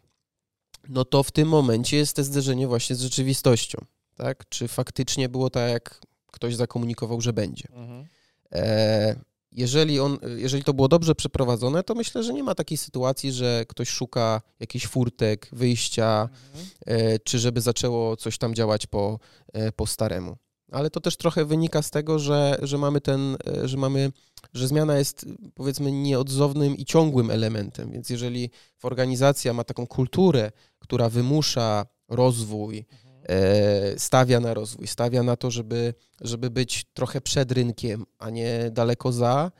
No 0.90 1.06
to 1.06 1.24
w 1.24 1.32
tym 1.32 1.48
momencie 1.48 1.98
jest 1.98 2.16
to 2.16 2.24
zderzenie 2.24 2.68
właśnie 2.68 2.96
z 2.96 3.02
rzeczywistością. 3.02 3.86
Tak? 4.16 4.50
Czy 4.50 4.68
faktycznie 4.68 5.30
było 5.30 5.50
tak, 5.50 5.72
jak 5.72 6.00
ktoś 6.32 6.56
zakomunikował, 6.56 7.22
że 7.22 7.34
będzie. 7.34 7.68
Mhm. 7.72 8.06
E, 8.52 9.16
jeżeli, 9.52 10.00
on, 10.00 10.18
jeżeli 10.38 10.64
to 10.64 10.74
było 10.74 10.88
dobrze 10.88 11.16
przeprowadzone, 11.16 11.84
to 11.84 11.96
myślę, 11.96 12.24
że 12.24 12.34
nie 12.34 12.44
ma 12.44 12.56
takiej 12.56 12.78
sytuacji, 12.78 13.32
że 13.32 13.66
ktoś 13.68 13.90
szuka 13.90 14.42
jakichś 14.60 14.88
furtek, 14.88 15.50
wyjścia, 15.52 16.30
mhm. 16.32 16.66
e, 16.86 17.20
czy 17.20 17.40
żeby 17.40 17.62
zaczęło 17.62 18.18
coś 18.18 18.38
tam 18.38 18.56
działać 18.56 18.88
po, 18.88 19.20
e, 19.54 19.72
po 19.72 19.88
staremu 19.88 20.38
ale 20.74 20.90
to 20.90 21.02
też 21.02 21.18
trochę 21.18 21.46
wynika 21.46 21.82
z 21.82 21.92
tego, 21.92 22.20
że, 22.20 22.58
że 22.62 22.78
mamy 22.78 23.02
ten, 23.02 23.38
e, 23.48 23.68
że 23.68 23.78
mamy, 23.78 24.12
że 24.54 24.68
zmiana 24.68 24.98
jest 24.98 25.26
powiedzmy 25.54 25.92
nieodzownym 25.92 26.78
i 26.78 26.86
ciągłym 26.86 27.32
elementem, 27.32 27.92
więc 27.92 28.10
jeżeli 28.10 28.50
organizacja 28.84 29.54
ma 29.54 29.64
taką 29.64 29.88
kulturę, 29.88 30.52
która 30.80 31.10
wymusza 31.10 31.86
rozwój, 32.10 32.86
e, 33.24 34.00
stawia 34.00 34.40
na 34.40 34.54
rozwój, 34.54 34.88
stawia 34.88 35.24
na 35.24 35.36
to, 35.36 35.52
żeby, 35.52 35.94
żeby 36.22 36.50
być 36.50 36.86
trochę 36.94 37.22
przed 37.22 37.52
rynkiem, 37.52 38.06
a 38.20 38.30
nie 38.30 38.70
daleko 38.72 39.12
za, 39.12 39.52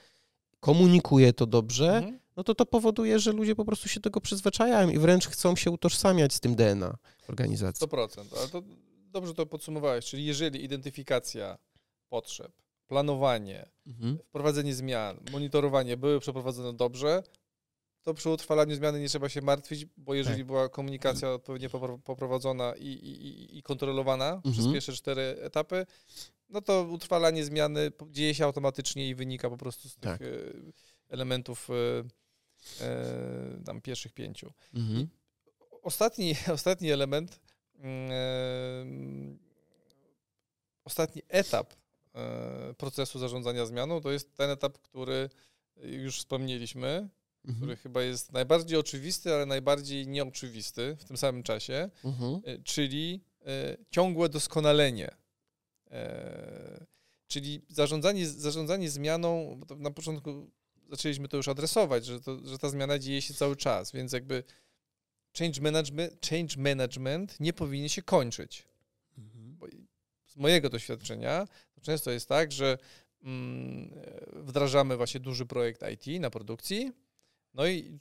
komunikuje 0.60 1.34
to 1.34 1.46
dobrze, 1.46 1.98
mhm. 1.98 2.20
no 2.36 2.44
to 2.44 2.56
to 2.56 2.66
powoduje, 2.66 3.20
że 3.20 3.32
ludzie 3.32 3.56
po 3.56 3.66
prostu 3.66 3.90
się 3.90 4.00
tego 4.00 4.22
przyzwyczajają 4.22 4.90
i 4.90 5.00
wręcz 5.00 5.28
chcą 5.28 5.56
się 5.56 5.72
utożsamiać 5.72 6.34
z 6.34 6.40
tym 6.40 6.56
DNA 6.56 6.98
organizacji. 7.30 7.88
100%, 7.88 8.24
ale 8.40 8.48
to 8.48 8.62
dobrze 9.14 9.34
to 9.34 9.46
podsumowałeś, 9.46 10.06
czyli 10.06 10.26
jeżeli 10.26 10.64
identyfikacja 10.64 11.58
potrzeb, 12.10 12.52
planowanie, 12.88 13.70
mhm. 13.88 14.18
wprowadzenie 14.18 14.74
zmian, 14.74 15.20
monitorowanie 15.32 15.98
były 15.98 16.20
przeprowadzone 16.20 16.74
dobrze, 16.74 17.24
to 18.02 18.14
przy 18.14 18.30
utrwalaniu 18.30 18.76
zmiany 18.76 19.00
nie 19.00 19.10
trzeba 19.10 19.30
się 19.30 19.42
martwić, 19.42 19.86
bo 19.98 20.14
jeżeli 20.14 20.38
tak. 20.38 20.48
była 20.48 20.70
komunikacja 20.70 21.32
odpowiednio 21.32 21.70
poprowadzona 22.04 22.74
i, 22.76 22.88
i, 22.88 23.58
i 23.58 23.64
kontrolowana 23.64 24.34
mhm. 24.34 24.54
przez 24.54 24.68
pierwsze 24.74 24.94
cztery 24.94 25.38
etapy, 25.42 25.86
no 26.50 26.62
to 26.62 26.88
utrwalanie 26.92 27.46
zmiany 27.46 27.92
dzieje 28.10 28.36
się 28.36 28.46
automatycznie 28.46 29.10
i 29.10 29.16
wynika 29.16 29.50
po 29.50 29.58
prostu 29.58 29.90
z 29.90 29.96
tak. 29.96 30.20
tych 30.20 30.28
elementów 31.10 31.70
e, 31.70 32.84
e, 32.86 33.64
tam 33.66 33.82
pierwszych 33.82 34.14
pięciu. 34.14 34.54
Mhm. 34.74 35.08
Ostatni, 35.82 36.36
ostatni 36.58 36.92
element 36.92 37.40
ostatni 40.84 41.22
etap 41.28 41.74
e, 42.16 42.74
procesu 42.78 43.20
zarządzania 43.20 43.66
zmianą 43.66 44.02
to 44.02 44.12
jest 44.12 44.36
ten 44.36 44.50
etap, 44.50 44.78
który 44.78 45.30
już 45.84 46.18
wspomnieliśmy, 46.18 47.10
mhm. 47.46 47.56
który 47.56 47.76
chyba 47.76 48.02
jest 48.02 48.32
najbardziej 48.32 48.78
oczywisty, 48.78 49.34
ale 49.34 49.46
najbardziej 49.46 50.08
nieoczywisty 50.08 50.98
w 51.00 51.04
tym 51.04 51.18
samym 51.18 51.44
czasie, 51.44 51.90
mhm. 52.04 52.42
E, 52.46 52.58
czyli 52.58 53.24
e, 53.46 53.78
ciągłe 53.90 54.30
doskonalenie. 54.30 55.16
Czyli 57.28 57.62
zarządzanie, 57.70 58.28
zarządzanie 58.28 58.90
zmianą, 58.90 59.60
na 59.78 59.92
początku 59.92 60.52
zaczęliśmy 60.90 61.28
to 61.28 61.38
już 61.38 61.48
adresować, 61.48 62.06
że, 62.06 62.22
to, 62.22 62.40
że 62.46 62.58
ta 62.58 62.70
zmiana 62.70 63.00
dzieje 63.00 63.22
się 63.22 63.34
cały 63.34 63.56
czas, 63.56 63.92
więc 63.92 64.14
jakby 64.14 64.44
change 65.40 65.62
management, 65.62 66.28
change 66.30 66.58
management 66.58 67.40
nie 67.40 67.54
powinien 67.54 67.90
się 67.90 68.02
kończyć. 68.02 68.68
Mhm. 69.18 69.58
z 70.26 70.36
mojego 70.36 70.70
doświadczenia 70.70 71.48
często 71.82 72.12
jest 72.12 72.30
tak, 72.30 72.52
że 72.52 72.78
mm, 73.24 73.94
wdrażamy 74.34 74.98
właśnie 74.98 75.20
duży 75.20 75.46
projekt 75.46 75.82
IT 75.92 76.22
na 76.22 76.30
produkcji, 76.30 76.92
no 77.54 77.68
i 77.68 78.00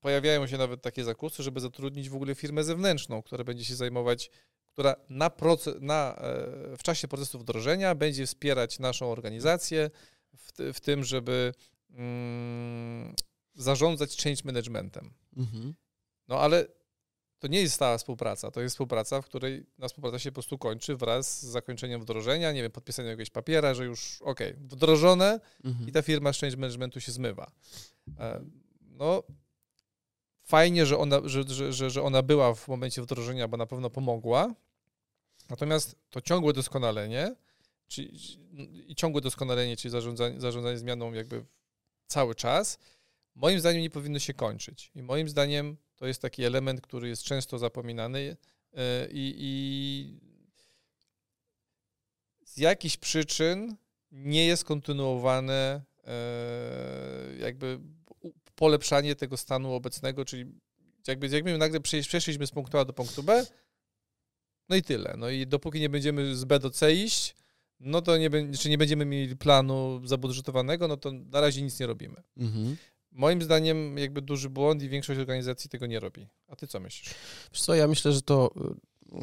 pojawiają 0.00 0.46
się 0.46 0.58
nawet 0.58 0.82
takie 0.82 1.04
zakusy, 1.04 1.42
żeby 1.42 1.60
zatrudnić 1.60 2.08
w 2.08 2.14
ogóle 2.14 2.34
firmę 2.34 2.64
zewnętrzną, 2.64 3.22
która 3.22 3.44
będzie 3.44 3.64
się 3.64 3.74
zajmować, 3.74 4.30
która 4.72 4.96
na, 5.08 5.30
proces, 5.30 5.74
na 5.80 6.16
e, 6.16 6.76
w 6.76 6.82
czasie 6.82 7.08
procesu 7.08 7.38
wdrożenia 7.38 7.94
będzie 7.94 8.26
wspierać 8.26 8.78
naszą 8.78 9.12
organizację 9.12 9.90
w, 10.36 10.72
w 10.74 10.80
tym, 10.80 11.04
żeby 11.04 11.54
mm, 11.90 13.14
zarządzać 13.54 14.16
change 14.16 14.42
managementem. 14.44 15.14
Mhm. 15.36 15.74
No 16.32 16.40
ale 16.40 16.66
to 17.38 17.48
nie 17.48 17.60
jest 17.60 17.74
stała 17.74 17.98
współpraca, 17.98 18.50
to 18.50 18.60
jest 18.60 18.74
współpraca, 18.74 19.22
w 19.22 19.26
której 19.26 19.66
na 19.78 19.88
współpraca 19.88 20.18
się 20.18 20.30
po 20.30 20.34
prostu 20.34 20.58
kończy 20.58 20.96
wraz 20.96 21.40
z 21.40 21.44
zakończeniem 21.44 22.00
wdrożenia, 22.00 22.52
nie 22.52 22.62
wiem, 22.62 22.72
podpisaniem 22.72 23.10
jakiegoś 23.10 23.30
papiera, 23.30 23.74
że 23.74 23.84
już 23.84 24.22
ok, 24.22 24.40
wdrożone 24.60 25.40
mhm. 25.64 25.88
i 25.88 25.92
ta 25.92 26.02
firma 26.02 26.32
z 26.32 26.38
change 26.40 26.56
managementu 26.56 27.00
się 27.00 27.12
zmywa. 27.12 27.50
E, 28.18 28.44
no, 28.80 29.22
fajnie, 30.42 30.86
że 30.86 30.98
ona, 30.98 31.20
że, 31.24 31.42
że, 31.48 31.72
że, 31.72 31.90
że 31.90 32.02
ona 32.02 32.22
była 32.22 32.54
w 32.54 32.68
momencie 32.68 33.02
wdrożenia, 33.02 33.48
bo 33.48 33.56
na 33.56 33.66
pewno 33.66 33.90
pomogła, 33.90 34.54
natomiast 35.48 35.96
to 36.10 36.20
ciągłe 36.20 36.52
doskonalenie, 36.52 37.34
czyli, 37.88 38.18
i 38.90 38.94
ciągłe 38.94 39.20
doskonalenie, 39.20 39.76
czyli 39.76 39.92
zarządzanie, 39.92 40.40
zarządzanie 40.40 40.78
zmianą 40.78 41.12
jakby 41.12 41.44
cały 42.06 42.34
czas, 42.34 42.78
moim 43.34 43.60
zdaniem 43.60 43.82
nie 43.82 43.90
powinno 43.90 44.18
się 44.18 44.34
kończyć. 44.34 44.90
I 44.94 45.02
moim 45.02 45.28
zdaniem 45.28 45.76
to 46.02 46.06
jest 46.06 46.22
taki 46.22 46.44
element, 46.44 46.80
który 46.80 47.08
jest 47.08 47.22
często 47.22 47.58
zapominany 47.58 48.36
e, 48.72 49.08
i, 49.10 49.34
i 49.38 50.20
z 52.44 52.56
jakichś 52.56 52.96
przyczyn 52.96 53.76
nie 54.12 54.46
jest 54.46 54.64
kontynuowane 54.64 55.82
e, 56.04 56.12
jakby 57.38 57.80
polepszanie 58.54 59.16
tego 59.16 59.36
stanu 59.36 59.74
obecnego, 59.74 60.24
czyli 60.24 60.46
jakby, 61.06 61.28
jakby 61.28 61.58
nagle 61.58 61.80
przeszliśmy 61.80 62.46
z 62.46 62.50
punktu 62.50 62.78
A 62.78 62.84
do 62.84 62.92
punktu 62.92 63.22
B, 63.22 63.46
no 64.68 64.76
i 64.76 64.82
tyle. 64.82 65.14
No 65.18 65.30
i 65.30 65.46
dopóki 65.46 65.80
nie 65.80 65.88
będziemy 65.88 66.36
z 66.36 66.44
B 66.44 66.58
do 66.58 66.70
C 66.70 66.94
iść, 66.94 67.34
no 67.80 68.02
to 68.02 68.16
nie, 68.16 68.30
czy 68.58 68.68
nie 68.68 68.78
będziemy 68.78 69.04
mieli 69.04 69.36
planu 69.36 70.06
zabudżetowanego, 70.06 70.88
no 70.88 70.96
to 70.96 71.12
na 71.12 71.40
razie 71.40 71.62
nic 71.62 71.80
nie 71.80 71.86
robimy. 71.86 72.22
Mhm. 72.36 72.76
Moim 73.12 73.42
zdaniem 73.42 73.98
jakby 73.98 74.22
duży 74.22 74.50
błąd 74.50 74.82
i 74.82 74.88
większość 74.88 75.20
organizacji 75.20 75.70
tego 75.70 75.86
nie 75.86 76.00
robi. 76.00 76.28
A 76.48 76.56
ty 76.56 76.66
co 76.66 76.80
myślisz? 76.80 77.14
Wiesz 77.52 77.62
co, 77.62 77.74
ja 77.74 77.88
myślę, 77.88 78.12
że 78.12 78.22
to 78.22 78.54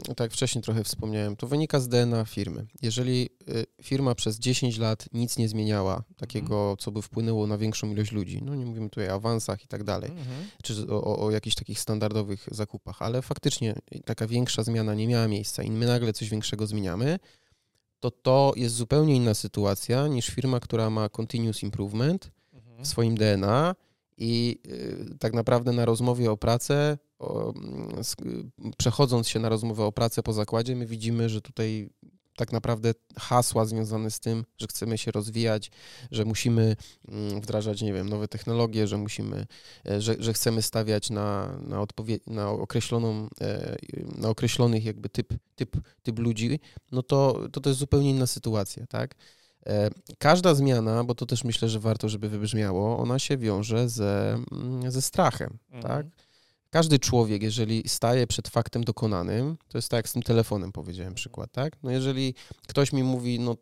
tak 0.08 0.19
jak 0.19 0.32
wcześniej 0.32 0.62
trochę 0.62 0.84
wspomniałem, 0.84 1.36
to 1.36 1.47
wynika 1.47 1.80
z 1.80 1.88
DNA 1.88 2.25
firmy. 2.25 2.67
Jeżeli 2.82 3.30
y, 3.49 3.65
firma 3.84 4.15
przez 4.15 4.39
10 4.39 4.78
lat 4.78 5.06
nic 5.13 5.38
nie 5.38 5.49
zmieniała, 5.49 6.04
takiego, 6.17 6.56
mhm. 6.56 6.78
co 6.78 6.91
by 6.91 7.02
wpłynęło 7.02 7.47
na 7.47 7.58
większą 7.58 7.91
ilość 7.91 8.12
ludzi, 8.12 8.41
no 8.43 8.56
nie 8.56 8.65
mówimy 8.65 8.89
tutaj 8.89 9.10
o 9.10 9.13
awansach 9.13 9.63
i 9.63 9.67
tak 9.67 9.84
dalej, 9.84 10.10
mhm. 10.10 10.47
czy 10.63 10.88
o, 10.89 11.25
o 11.25 11.32
jakichś 11.32 11.56
takich 11.56 11.80
standardowych 11.80 12.47
zakupach, 12.52 13.02
ale 13.02 13.21
faktycznie 13.21 13.75
taka 14.06 14.28
większa 14.28 14.63
zmiana 14.63 14.93
nie 14.93 15.08
miała 15.08 15.28
miejsca 15.28 15.63
i 15.63 15.71
my 15.71 15.86
nagle 15.86 16.13
coś 16.13 16.30
większego 16.30 16.67
zmieniamy, 16.67 17.19
to 17.99 18.12
to 18.12 18.54
jest 18.56 18.75
zupełnie 18.75 19.15
inna 19.15 19.34
sytuacja 19.34 20.08
niż 20.08 20.28
firma, 20.28 20.60
która 20.60 20.89
ma 20.89 21.10
continuous 21.10 21.63
improvement. 21.63 22.32
W 22.80 22.88
swoim 22.88 23.15
DNA 23.15 23.76
i 24.18 24.60
y, 24.68 25.18
tak 25.20 25.34
naprawdę 25.34 25.72
na 25.72 25.86
rozmowie 25.86 26.32
o 26.32 26.38
pracę 26.38 26.98
o, 27.20 27.54
przechodząc 28.78 29.30
się 29.30 29.39
na 29.39 29.50
rozmowę 29.50 29.86
o 29.86 29.92
pracę 29.92 30.24
po 30.24 30.34
zakładzie, 30.34 30.76
my 30.76 30.86
widzimy, 30.86 31.30
że 31.30 31.42
tutaj 31.42 31.89
tak 32.39 32.52
naprawdę 32.52 32.94
hasła 33.18 33.65
związane 33.65 34.12
z 34.12 34.20
tym, 34.20 34.46
że 34.58 34.68
chcemy 34.68 34.98
się 34.98 35.12
rozwijać, 35.12 35.72
że 36.12 36.26
musimy 36.26 36.76
mm, 37.08 37.42
wdrażać, 37.42 37.82
nie 37.82 37.94
wiem, 37.94 38.10
nowe 38.10 38.28
technologie, 38.28 38.88
że 38.88 38.98
musimy, 38.98 39.48
e, 39.89 40.02
że, 40.02 40.15
że 40.20 40.34
chcemy 40.34 40.62
stawiać 40.62 41.10
na, 41.10 41.60
na, 41.62 41.82
odpowie- 41.82 42.20
na 42.28 42.50
określoną, 42.50 43.28
e, 43.42 43.78
na 44.18 44.30
określonych 44.30 44.86
jakby 44.86 45.10
typ, 45.10 45.34
typ, 45.56 45.78
typ 46.04 46.20
ludzi, 46.20 46.60
no 46.92 47.04
to, 47.04 47.48
to 47.52 47.62
to 47.62 47.70
jest 47.70 47.80
zupełnie 47.80 48.10
inna 48.10 48.28
sytuacja, 48.28 48.88
tak? 48.88 49.15
E, 49.67 49.89
każda 50.17 50.54
zmiana, 50.56 51.04
bo 51.04 51.15
to 51.15 51.26
też 51.26 51.43
myślę, 51.43 51.69
że 51.69 51.80
warto, 51.80 52.10
żeby 52.10 52.30
wybrzmiało, 52.30 52.98
ona 52.98 53.19
się 53.19 53.38
wiąże 53.38 53.89
ze, 53.89 54.39
mm, 54.52 54.91
ze 54.91 55.02
strachem, 55.02 55.58
mhm. 55.72 55.84
tak? 55.84 56.06
każdy 56.69 57.00
człowiek, 57.00 57.43
jeżeli 57.43 57.89
staje 57.89 58.28
przed 58.28 58.48
faktem 58.48 58.84
dokonanym, 58.84 59.58
to 59.67 59.78
jest 59.78 59.89
tak 59.89 59.98
jak 59.98 60.10
z 60.10 60.13
tym 60.13 60.22
telefonem 60.22 60.72
powiedziałem 60.72 61.13
przykład, 61.13 61.52
tak? 61.52 61.74
No 61.84 61.91
jeżeli 61.91 62.34
ktoś 62.67 62.93
mi 62.93 63.04
mówi, 63.04 63.39
no 63.39 63.56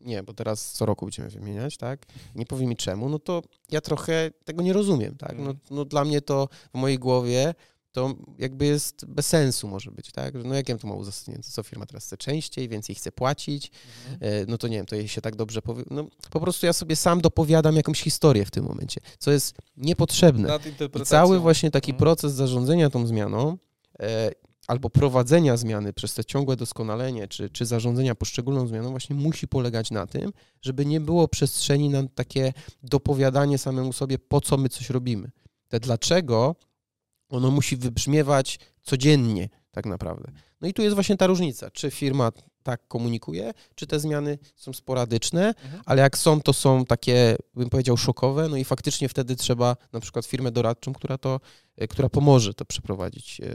nie, 0.00 0.22
bo 0.22 0.34
teraz 0.34 0.72
co 0.72 0.86
roku 0.86 1.06
będziemy 1.06 1.28
wymieniać, 1.28 1.76
tak? 1.76 2.06
Nie 2.34 2.46
powie 2.46 2.66
mi 2.66 2.76
czemu, 2.76 3.08
no 3.08 3.18
to 3.18 3.42
ja 3.70 3.80
trochę 3.80 4.30
tego 4.44 4.62
nie 4.62 4.72
rozumiem, 4.72 5.16
tak? 5.16 5.32
No, 5.32 5.38
mhm. 5.38 5.58
no 5.70 5.84
dla 5.84 6.04
mnie 6.04 6.20
to 6.20 6.48
w 6.74 6.78
mojej 6.78 6.98
głowie 6.98 7.54
to 7.98 8.14
jakby 8.38 8.66
jest 8.66 9.04
bez 9.04 9.26
sensu 9.26 9.68
może 9.68 9.90
być, 9.90 10.12
tak? 10.12 10.34
No 10.44 10.54
jak 10.54 10.68
ja 10.68 10.78
to 10.78 10.86
ma 10.86 10.94
uzasadnienie? 10.94 11.42
To 11.42 11.50
co 11.50 11.62
firma 11.62 11.86
teraz 11.86 12.04
chce 12.04 12.16
częściej, 12.16 12.68
więcej 12.68 12.94
chce 12.94 13.12
płacić, 13.12 13.70
mhm. 14.10 14.32
E, 14.32 14.46
no 14.46 14.58
to 14.58 14.68
nie 14.68 14.76
wiem, 14.76 14.86
to 14.86 14.96
jej 14.96 15.08
się 15.08 15.20
tak 15.20 15.36
dobrze 15.36 15.62
powie... 15.62 15.84
No 15.90 16.06
po 16.30 16.40
prostu 16.40 16.66
ja 16.66 16.72
sobie 16.72 16.96
sam 16.96 17.20
dopowiadam 17.20 17.76
jakąś 17.76 18.00
historię 18.00 18.44
w 18.44 18.50
tym 18.50 18.64
momencie, 18.64 19.00
co 19.18 19.30
jest 19.30 19.54
niepotrzebne. 19.76 20.58
I 21.00 21.04
cały 21.04 21.40
właśnie 21.40 21.70
taki 21.70 21.90
mhm. 21.90 21.98
proces 21.98 22.32
zarządzania 22.32 22.90
tą 22.90 23.06
zmianą 23.06 23.58
e, 24.00 24.30
albo 24.66 24.90
prowadzenia 24.90 25.56
zmiany 25.56 25.92
przez 25.92 26.14
te 26.14 26.24
ciągłe 26.24 26.56
doskonalenie, 26.56 27.28
czy, 27.28 27.50
czy 27.50 27.66
zarządzania 27.66 28.14
poszczególną 28.14 28.66
zmianą 28.66 28.90
właśnie 28.90 29.16
musi 29.16 29.48
polegać 29.48 29.90
na 29.90 30.06
tym, 30.06 30.32
żeby 30.62 30.86
nie 30.86 31.00
było 31.00 31.28
przestrzeni 31.28 31.88
na 31.88 32.08
takie 32.14 32.52
dopowiadanie 32.82 33.58
samemu 33.58 33.92
sobie, 33.92 34.18
po 34.18 34.40
co 34.40 34.56
my 34.56 34.68
coś 34.68 34.90
robimy. 34.90 35.30
Te 35.68 35.80
dlaczego 35.80 36.56
ono 37.28 37.50
musi 37.50 37.76
wybrzmiewać 37.76 38.58
codziennie, 38.82 39.48
tak 39.70 39.86
naprawdę. 39.86 40.32
No 40.60 40.68
i 40.68 40.74
tu 40.74 40.82
jest 40.82 40.94
właśnie 40.94 41.16
ta 41.16 41.26
różnica, 41.26 41.70
czy 41.70 41.90
firma 41.90 42.32
tak 42.62 42.88
komunikuje, 42.88 43.54
czy 43.74 43.86
te 43.86 44.00
zmiany 44.00 44.38
są 44.56 44.72
sporadyczne, 44.72 45.48
mhm. 45.48 45.82
ale 45.86 46.02
jak 46.02 46.18
są, 46.18 46.40
to 46.40 46.52
są 46.52 46.84
takie, 46.84 47.36
bym 47.54 47.70
powiedział, 47.70 47.96
szokowe, 47.96 48.48
no 48.48 48.56
i 48.56 48.64
faktycznie 48.64 49.08
wtedy 49.08 49.36
trzeba 49.36 49.76
na 49.92 50.00
przykład 50.00 50.26
firmę 50.26 50.50
doradczą, 50.50 50.92
która 50.92 51.18
to, 51.18 51.40
e, 51.76 51.88
która 51.88 52.08
pomoże 52.08 52.54
to 52.54 52.64
przeprowadzić, 52.64 53.40
e, 53.40 53.46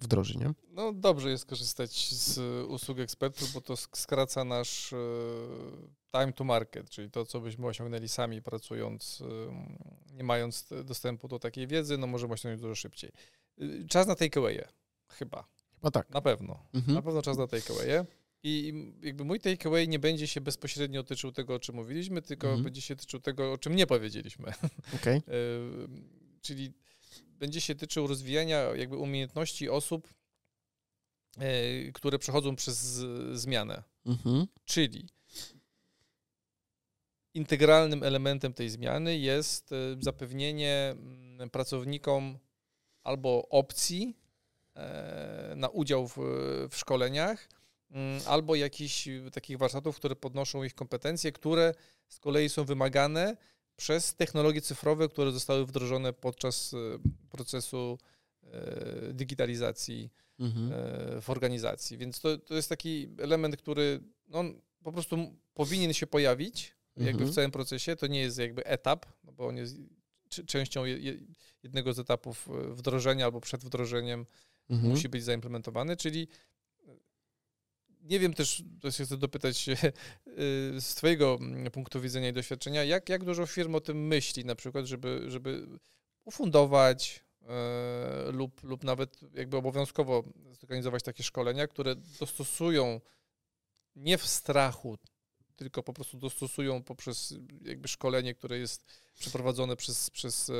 wdrożyć, 0.00 0.36
nie? 0.36 0.50
No 0.70 0.92
dobrze 0.92 1.30
jest 1.30 1.46
korzystać 1.46 2.14
z 2.14 2.38
usług 2.68 2.98
ekspertów, 2.98 3.52
bo 3.52 3.60
to 3.60 3.76
skraca 3.76 4.44
nasz 4.44 4.92
e, 4.92 4.96
time 6.12 6.32
to 6.32 6.44
market, 6.44 6.90
czyli 6.90 7.10
to, 7.10 7.26
co 7.26 7.40
byśmy 7.40 7.66
osiągnęli 7.66 8.08
sami 8.08 8.42
pracując, 8.42 9.22
nie 10.12 10.24
mając 10.24 10.68
dostępu 10.84 11.28
do 11.28 11.38
takiej 11.38 11.66
wiedzy, 11.66 11.98
no 11.98 12.06
możemy 12.06 12.34
osiągnąć 12.34 12.62
dużo 12.62 12.74
szybciej. 12.74 13.12
Czas 13.88 14.06
na 14.06 14.14
takeaway, 14.14 14.64
chyba. 15.08 15.48
No 15.82 15.90
tak. 15.90 16.10
Na 16.10 16.20
pewno. 16.20 16.66
Mhm. 16.74 16.94
Na 16.94 17.02
pewno 17.02 17.22
czas 17.22 17.38
na 17.38 17.46
takeaway. 17.46 17.88
I 18.42 18.74
jakby 19.02 19.24
mój 19.24 19.40
takeaway 19.40 19.88
nie 19.88 19.98
będzie 19.98 20.26
się 20.26 20.40
bezpośrednio 20.40 21.02
tyczył 21.02 21.32
tego, 21.32 21.54
o 21.54 21.58
czym 21.58 21.74
mówiliśmy, 21.74 22.22
tylko 22.22 22.46
mhm. 22.46 22.64
będzie 22.64 22.80
się 22.80 22.96
tyczył 22.96 23.20
tego, 23.20 23.52
o 23.52 23.58
czym 23.58 23.76
nie 23.76 23.86
powiedzieliśmy. 23.86 24.52
Okay. 24.96 25.22
Czyli 26.42 26.72
będzie 27.38 27.60
się 27.60 27.74
tyczył 27.74 28.06
rozwijania 28.06 28.60
jakby 28.60 28.96
umiejętności 28.96 29.68
osób, 29.68 30.14
e, 31.38 31.92
które 31.92 32.18
przechodzą 32.18 32.56
przez 32.56 32.78
zmianę. 33.32 33.82
Mhm. 34.06 34.46
Czyli 34.64 35.08
integralnym 37.34 38.02
elementem 38.02 38.52
tej 38.52 38.70
zmiany 38.70 39.18
jest 39.18 39.72
e, 39.72 39.76
zapewnienie 40.00 40.94
mm, 40.96 41.50
pracownikom 41.50 42.38
albo 43.02 43.48
opcji 43.48 44.22
E, 44.76 45.54
na 45.56 45.68
udział 45.68 46.08
w, 46.08 46.16
w 46.70 46.76
szkoleniach 46.76 47.48
mm, 47.90 48.20
albo 48.26 48.54
jakichś 48.54 49.08
takich 49.32 49.58
warsztatów, 49.58 49.96
które 49.96 50.16
podnoszą 50.16 50.62
ich 50.62 50.74
kompetencje, 50.74 51.32
które 51.32 51.74
z 52.08 52.18
kolei 52.18 52.48
są 52.48 52.64
wymagane 52.64 53.36
przez 53.76 54.14
technologie 54.14 54.60
cyfrowe, 54.60 55.08
które 55.08 55.32
zostały 55.32 55.66
wdrożone 55.66 56.12
podczas 56.12 56.74
e, 56.74 56.76
procesu 57.30 57.98
digitalizacji 59.12 60.10
mhm. 60.38 60.72
w 61.22 61.30
organizacji. 61.30 61.98
Więc 61.98 62.20
to, 62.20 62.38
to 62.38 62.54
jest 62.54 62.68
taki 62.68 63.08
element, 63.18 63.56
który 63.56 64.00
no, 64.28 64.44
po 64.82 64.92
prostu 64.92 65.34
powinien 65.54 65.92
się 65.92 66.06
pojawić 66.06 66.74
jakby 66.96 67.10
mhm. 67.10 67.30
w 67.30 67.34
całym 67.34 67.50
procesie. 67.50 67.96
To 67.96 68.06
nie 68.06 68.20
jest 68.20 68.38
jakby 68.38 68.64
etap, 68.66 69.06
no 69.24 69.32
bo 69.32 69.46
on 69.46 69.56
jest 69.56 69.76
częścią 70.46 70.84
jednego 71.62 71.92
z 71.92 71.98
etapów 71.98 72.48
wdrożenia 72.70 73.24
albo 73.24 73.40
przed 73.40 73.64
wdrożeniem 73.64 74.26
mhm. 74.70 74.90
musi 74.90 75.08
być 75.08 75.24
zaimplementowany, 75.24 75.96
czyli 75.96 76.28
e, 76.88 76.96
nie 78.02 78.20
wiem 78.20 78.34
też, 78.34 78.62
to 78.80 78.90
się 78.90 79.04
chcę 79.04 79.16
dopytać 79.16 79.68
e, 79.68 79.74
z 80.80 80.94
Twojego 80.94 81.38
punktu 81.72 82.00
widzenia 82.00 82.28
i 82.28 82.32
doświadczenia, 82.32 82.84
jak, 82.84 83.08
jak 83.08 83.24
dużo 83.24 83.46
firm 83.46 83.74
o 83.74 83.80
tym 83.80 84.06
myśli, 84.06 84.44
na 84.44 84.54
przykład, 84.54 84.86
żeby, 84.86 85.24
żeby 85.28 85.66
ufundować 86.24 87.24
e, 87.42 88.32
lub, 88.32 88.62
lub 88.62 88.84
nawet 88.84 89.20
jakby 89.34 89.56
obowiązkowo 89.56 90.24
zorganizować 90.60 91.02
takie 91.02 91.22
szkolenia, 91.22 91.66
które 91.66 91.96
dostosują 91.96 93.00
nie 93.96 94.18
w 94.18 94.26
strachu, 94.26 94.98
tylko 95.56 95.82
po 95.82 95.92
prostu 95.92 96.18
dostosują 96.18 96.82
poprzez 96.82 97.34
jakby 97.64 97.88
szkolenie, 97.88 98.34
które 98.34 98.58
jest 98.58 98.84
przeprowadzone 99.18 99.76
przez, 99.76 100.10
przez 100.10 100.52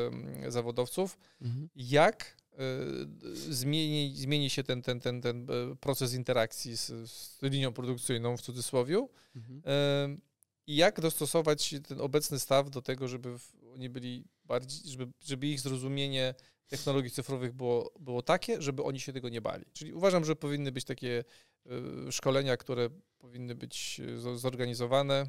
zawodowców, 0.48 1.18
mhm. 1.40 1.68
jak 1.76 2.42
Y, 2.60 3.54
zmieni, 3.54 4.14
zmieni 4.16 4.50
się 4.50 4.62
ten, 4.62 4.82
ten, 4.82 5.00
ten, 5.00 5.20
ten 5.20 5.46
e, 5.50 5.76
proces 5.76 6.14
interakcji 6.14 6.76
z, 6.76 7.10
z 7.10 7.42
linią 7.42 7.72
produkcyjną 7.72 8.36
w 8.36 8.42
cudzysłowie 8.42 9.06
mhm. 9.36 10.20
i 10.66 10.76
jak 10.76 11.00
dostosować 11.00 11.74
ten 11.88 12.00
obecny 12.00 12.38
staw 12.38 12.70
do 12.70 12.82
tego, 12.82 13.08
żeby 13.08 13.36
oni 13.74 13.88
byli 13.88 14.24
bardziej, 14.44 14.90
żeby, 14.90 15.12
żeby 15.20 15.46
ich 15.46 15.60
zrozumienie 15.60 16.34
technologii 16.68 17.10
cyfrowych 17.10 17.52
było, 17.52 17.92
było 18.00 18.22
takie, 18.22 18.62
żeby 18.62 18.82
oni 18.82 19.00
się 19.00 19.12
tego 19.12 19.28
nie 19.28 19.40
bali. 19.40 19.64
Czyli 19.72 19.92
uważam, 19.92 20.24
że 20.24 20.36
powinny 20.36 20.72
być 20.72 20.84
takie 20.84 21.24
e, 21.66 22.12
szkolenia, 22.12 22.56
które 22.56 22.88
powinny 23.22 23.54
być 23.54 24.00
e, 24.00 24.38
zorganizowane 24.38 25.26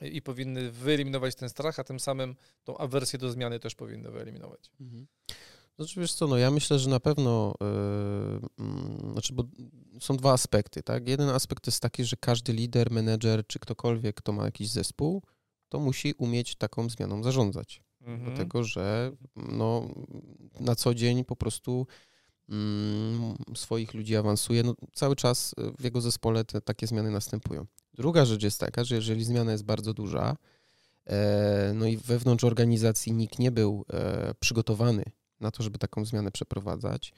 i 0.00 0.22
powinny 0.22 0.70
wyeliminować 0.70 1.34
ten 1.34 1.48
strach, 1.48 1.78
a 1.78 1.84
tym 1.84 2.00
samym 2.00 2.36
tą 2.64 2.78
awersję 2.78 3.18
do 3.18 3.30
zmiany 3.30 3.60
też 3.60 3.74
powinny 3.74 4.10
wyeliminować. 4.10 4.70
Mhm. 4.80 5.06
Znaczy 5.76 6.00
wiesz 6.00 6.12
co, 6.12 6.26
no 6.26 6.36
ja 6.38 6.50
myślę, 6.50 6.78
że 6.78 6.90
na 6.90 7.00
pewno, 7.00 7.54
yy, 8.58 9.12
znaczy, 9.12 9.32
bo 9.32 9.44
są 10.00 10.16
dwa 10.16 10.32
aspekty, 10.32 10.82
tak? 10.82 11.08
Jeden 11.08 11.28
aspekt 11.28 11.66
jest 11.66 11.80
taki, 11.80 12.04
że 12.04 12.16
każdy 12.16 12.52
lider, 12.52 12.90
menedżer, 12.90 13.46
czy 13.46 13.58
ktokolwiek, 13.58 14.16
kto 14.16 14.32
ma 14.32 14.44
jakiś 14.44 14.68
zespół, 14.68 15.22
to 15.68 15.80
musi 15.80 16.12
umieć 16.12 16.56
taką 16.56 16.88
zmianą 16.88 17.22
zarządzać. 17.22 17.82
Mhm. 18.00 18.24
Dlatego, 18.24 18.64
że 18.64 19.12
no, 19.36 19.88
na 20.60 20.74
co 20.74 20.94
dzień 20.94 21.24
po 21.24 21.36
prostu 21.36 21.86
swoich 23.56 23.94
ludzi 23.94 24.16
awansuje. 24.16 24.62
No, 24.62 24.74
cały 24.94 25.16
czas 25.16 25.54
w 25.78 25.84
jego 25.84 26.00
zespole 26.00 26.44
te, 26.44 26.60
takie 26.60 26.86
zmiany 26.86 27.10
następują. 27.10 27.66
Druga 27.94 28.24
rzecz 28.24 28.42
jest 28.42 28.60
taka, 28.60 28.84
że 28.84 28.94
jeżeli 28.94 29.24
zmiana 29.24 29.52
jest 29.52 29.64
bardzo 29.64 29.94
duża, 29.94 30.36
e, 31.06 31.72
no 31.74 31.86
i 31.86 31.96
wewnątrz 31.96 32.44
organizacji 32.44 33.12
nikt 33.12 33.38
nie 33.38 33.50
był 33.50 33.84
e, 33.92 34.34
przygotowany 34.40 35.04
na 35.40 35.50
to, 35.50 35.62
żeby 35.62 35.78
taką 35.78 36.04
zmianę 36.04 36.30
przeprowadzać, 36.30 37.12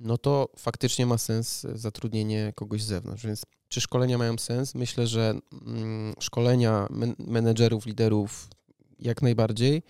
no 0.00 0.18
to 0.18 0.48
faktycznie 0.56 1.06
ma 1.06 1.18
sens 1.18 1.66
zatrudnienie 1.74 2.52
kogoś 2.56 2.82
z 2.82 2.86
zewnątrz. 2.86 3.26
Więc 3.26 3.42
czy 3.68 3.80
szkolenia 3.80 4.18
mają 4.18 4.38
sens? 4.38 4.74
Myślę, 4.74 5.06
że 5.06 5.34
mm, 5.66 6.14
szkolenia 6.20 6.86
men 6.90 7.14
menedżerów, 7.18 7.86
liderów 7.86 8.48
jak 8.98 9.22
najbardziej. 9.22 9.82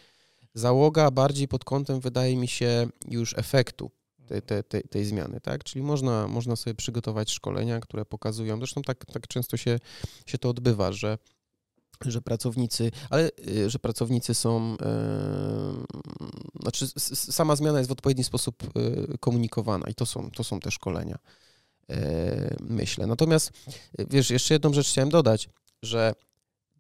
Załoga 0.55 1.11
bardziej 1.11 1.49
pod 1.49 1.65
kątem, 1.65 2.01
wydaje 2.01 2.37
mi 2.37 2.49
się, 2.49 2.89
już 3.09 3.39
efektu 3.39 3.91
tej, 4.27 4.43
tej, 4.43 4.65
tej, 4.65 4.83
tej, 4.83 5.05
zmiany, 5.05 5.41
tak? 5.41 5.65
Czyli 5.65 5.83
można, 5.83 6.29
można 6.29 6.57
sobie 6.57 6.75
przygotować 6.75 7.31
szkolenia, 7.31 7.81
które 7.81 8.05
pokazują, 8.05 8.59
zresztą 8.59 8.83
tak, 8.83 9.05
tak 9.05 9.27
często 9.27 9.57
się, 9.57 9.79
się 10.27 10.39
to 10.39 10.49
odbywa, 10.49 10.93
że 10.93 11.19
że 12.07 12.23
pracownicy, 12.23 12.91
ale 13.11 13.31
y, 13.49 13.71
że 13.71 13.79
pracownicy 13.79 14.35
są, 14.35 14.71
yy, 14.71 16.57
znaczy 16.63 16.87
sama 17.15 17.57
zmiana 17.57 17.79
jest 17.79 17.89
w 17.89 17.93
odpowiedni 17.93 18.25
sposób 18.25 18.63
yy, 18.77 19.19
komunikowana 19.21 19.91
i 19.91 19.95
to 19.95 20.07
są, 20.07 20.31
to 20.31 20.45
są 20.45 20.61
te 20.61 20.71
szkolenia, 20.71 21.19
myślę. 22.61 23.07
Natomiast, 23.07 23.53
wiesz, 24.11 24.31
jeszcze 24.31 24.55
jedną 24.55 24.73
rzecz 24.73 24.89
chciałem 24.89 25.11
dodać, 25.11 25.49
że 25.83 26.15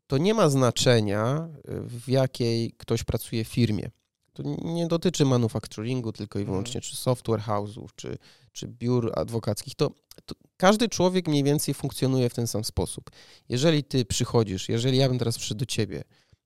to 0.07 0.19
nie 0.19 0.35
ma 0.35 0.49
znaczenia, 0.49 1.49
w 1.69 2.09
jakiej 2.09 2.73
ktoś 2.73 3.05
pracuje 3.05 3.45
w 3.45 3.49
firmie. 3.49 3.91
To 4.33 4.43
nie 4.65 4.87
dotyczy 4.87 5.25
manufacturingu 5.25 6.13
tylko 6.13 6.39
i 6.39 6.45
wyłącznie, 6.45 6.79
mhm. 6.79 6.91
czy 6.91 6.97
software 6.97 7.41
house'ów, 7.41 7.89
czy, 7.97 8.19
czy 8.53 8.69
biur 8.69 9.13
adwokackich. 9.17 9.75
To, 9.75 9.91
to, 10.25 10.35
każdy 10.57 10.89
człowiek 10.89 11.29
mniej 11.29 11.45
więcej 11.45 11.75
funkcjonuje 11.75 12.31
w 12.31 12.35
ten 12.35 12.47
sam 12.47 12.65
sposób. 12.65 13.11
Jeżeli 13.49 13.85
ty 13.85 14.05
przychodzisz, 14.05 14.69
jeżeli 14.69 14.99
ja 14.99 15.09
bym 15.09 15.19
teraz 15.19 15.39
przyszedł 15.39 15.59
do 15.59 15.67
ciebie, 15.67 16.05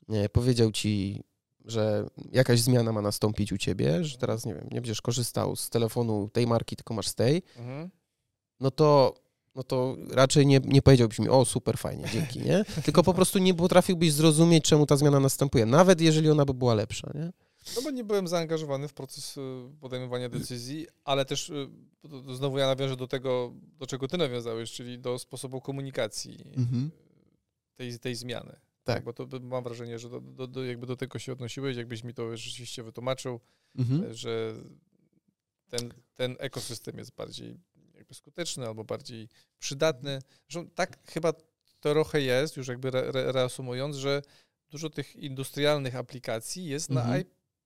nie, 0.09 0.29
powiedział 0.29 0.72
ci, 0.72 1.22
że 1.64 2.07
jakaś 2.33 2.61
zmiana 2.61 2.92
ma 2.92 3.03
nastąpić 3.03 3.53
u 3.53 3.59
ciebie, 3.59 4.05
że 4.05 4.18
teraz, 4.18 4.46
nie 4.46 4.55
wiem, 4.55 4.64
nie 4.70 4.81
będziesz 4.81 5.03
korzystał 5.03 5.57
z 5.57 5.70
telefonu 5.70 6.29
tej 6.33 6.46
marki, 6.46 6.77
tylko 6.77 6.94
masz 6.94 7.09
z 7.09 7.14
tej, 7.14 7.42
mhm. 7.57 7.90
no 8.61 8.70
to 8.70 9.14
no 9.57 9.62
to 9.62 9.96
raczej 10.11 10.46
nie, 10.46 10.61
nie 10.64 10.83
powiedziałbyś 10.83 11.18
mi, 11.18 11.29
o 11.29 11.44
super, 11.44 11.79
fajnie, 11.79 12.05
dzięki, 12.12 12.40
nie? 12.40 12.64
Tylko 12.85 13.03
po 13.03 13.14
prostu 13.14 13.38
nie 13.38 13.55
potrafiłbyś 13.55 14.12
zrozumieć, 14.12 14.64
czemu 14.64 14.87
ta 14.87 14.96
zmiana 14.96 15.20
następuje, 15.20 15.66
nawet 15.66 16.01
jeżeli 16.01 16.31
ona 16.31 16.44
by 16.44 16.55
była 16.55 16.75
lepsza, 16.75 17.11
nie? 17.14 17.33
No 17.77 17.83
bo 17.83 17.91
nie 17.91 18.05
byłem 18.05 18.29
zaangażowany 18.29 18.89
w 18.89 18.95
proces 18.95 19.37
y, 19.37 19.41
podejmowania 19.81 20.29
decyzji, 20.29 20.87
ale 21.05 21.25
też 21.25 21.51
y, 21.51 21.69
znowu 22.35 22.59
ja 22.59 22.67
nawiążę 22.67 22.97
do 22.97 23.07
tego, 23.07 23.53
do 23.79 23.87
czego 23.87 24.09
ty 24.09 24.17
nawiązałeś, 24.19 24.73
czyli 24.73 24.99
do 24.99 25.19
sposobu 25.19 25.61
komunikacji 25.61 26.53
mhm. 26.57 26.91
tej, 27.77 27.99
tej 27.99 28.15
zmiany. 28.15 28.57
Tak. 28.85 29.05
Bo 29.05 29.13
to 29.13 29.27
mam 29.43 29.65
wrażenie, 29.65 29.99
że 29.99 30.11
do, 30.11 30.21
do, 30.21 30.47
do, 30.47 30.65
jakby 30.65 30.87
do 30.87 30.97
tego 30.97 31.19
się 31.19 31.33
odnosiłeś, 31.33 31.77
jakbyś 31.77 32.05
mi 32.05 32.15
to 32.15 32.37
rzeczywiście 32.37 32.83
wytłumaczył, 32.83 33.41
mhm. 33.79 34.15
że 34.15 34.55
ten, 35.69 35.95
ten 36.15 36.37
ekosystem 36.39 36.99
jest 36.99 37.15
bardziej 37.15 37.57
jakby 37.95 38.15
skuteczny 38.15 38.67
albo 38.67 38.85
bardziej 38.85 39.29
przydatny. 39.59 40.23
Zresztą 40.49 40.71
tak 40.71 41.11
chyba 41.11 41.33
trochę 41.81 42.21
jest, 42.21 42.57
już 42.57 42.69
jakby 42.69 42.89
re, 42.89 43.01
re, 43.01 43.33
reasumując, 43.33 43.97
że 43.97 44.23
dużo 44.71 44.91
tych 44.91 45.17
industrialnych 45.17 45.97
aplikacji 45.97 46.65
jest 46.65 46.91
mhm. 46.91 47.09
na 47.09 47.17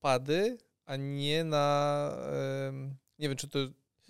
iPady, 0.01 0.59
a 0.87 0.97
nie 0.97 1.45
na. 1.45 2.17
Nie 3.19 3.29
wiem, 3.29 3.37
czy 3.37 3.49
to. 3.49 3.59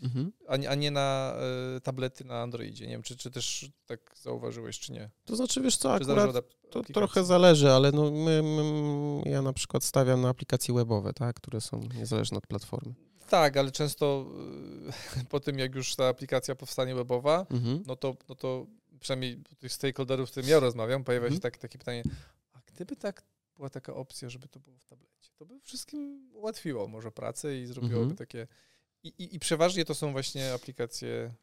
Mhm. 0.03 0.33
A, 0.68 0.74
nie 0.74 0.90
na 0.90 1.35
e, 1.76 1.81
tablety 1.81 2.24
na 2.24 2.42
Androidzie. 2.42 2.87
Nie 2.87 2.92
wiem, 2.92 3.03
czy, 3.03 3.16
czy 3.16 3.31
też 3.31 3.70
tak 3.87 4.00
zauważyłeś, 4.22 4.79
czy 4.79 4.92
nie. 4.92 5.11
To 5.24 5.37
znaczy, 5.37 5.61
wiesz 5.61 5.76
co, 5.76 5.94
akurat 5.94 6.37
to 6.70 6.83
trochę 6.83 7.24
zależy, 7.24 7.70
ale 7.70 7.92
no 7.92 8.11
my, 8.11 8.42
my, 8.42 9.31
ja 9.31 9.42
na 9.42 9.53
przykład 9.53 9.85
stawiam 9.85 10.20
na 10.20 10.29
aplikacje 10.29 10.74
webowe, 10.74 11.12
tak, 11.12 11.37
które 11.37 11.61
są 11.61 11.81
niezależne 11.98 12.38
od 12.38 12.46
platformy. 12.46 12.94
Tak, 13.29 13.57
ale 13.57 13.70
często 13.70 14.26
e, 15.20 15.24
po 15.31 15.40
tym, 15.40 15.59
jak 15.59 15.74
już 15.74 15.96
ta 15.96 16.09
aplikacja 16.09 16.55
powstanie 16.55 16.94
webowa, 16.94 17.46
mhm. 17.50 17.83
no, 17.87 17.96
to, 17.96 18.16
no 18.29 18.35
to 18.35 18.66
przynajmniej 19.00 19.42
tych 19.59 19.72
stakeholderów, 19.72 20.29
z 20.29 20.31
którymi 20.31 20.50
ja 20.50 20.61
rozmawiam, 20.61 21.05
pojawia 21.05 21.26
mhm. 21.26 21.37
się 21.37 21.40
tak, 21.40 21.59
takie 21.59 21.79
pytanie, 21.79 22.03
a 22.53 22.59
gdyby 22.66 22.96
tak 22.96 23.22
była 23.57 23.70
taka 23.70 23.94
opcja, 23.94 24.29
żeby 24.29 24.48
to 24.48 24.61
było 24.61 24.79
w 24.79 24.85
tablecie, 24.85 25.09
to 25.40 25.46
by 25.46 25.61
wszystkim 25.61 26.31
ułatwiło 26.35 26.88
może 26.88 27.12
pracę 27.12 27.59
i 27.59 27.66
zrobiłoby 27.66 27.96
mhm. 27.96 28.16
takie... 28.16 28.46
I, 29.03 29.09
i, 29.09 29.37
I, 29.37 29.38
przeważnie 29.38 29.85
to 29.85 29.94
są 29.94 30.12
właśnie 30.12 30.53
aplikacje... 30.53 31.35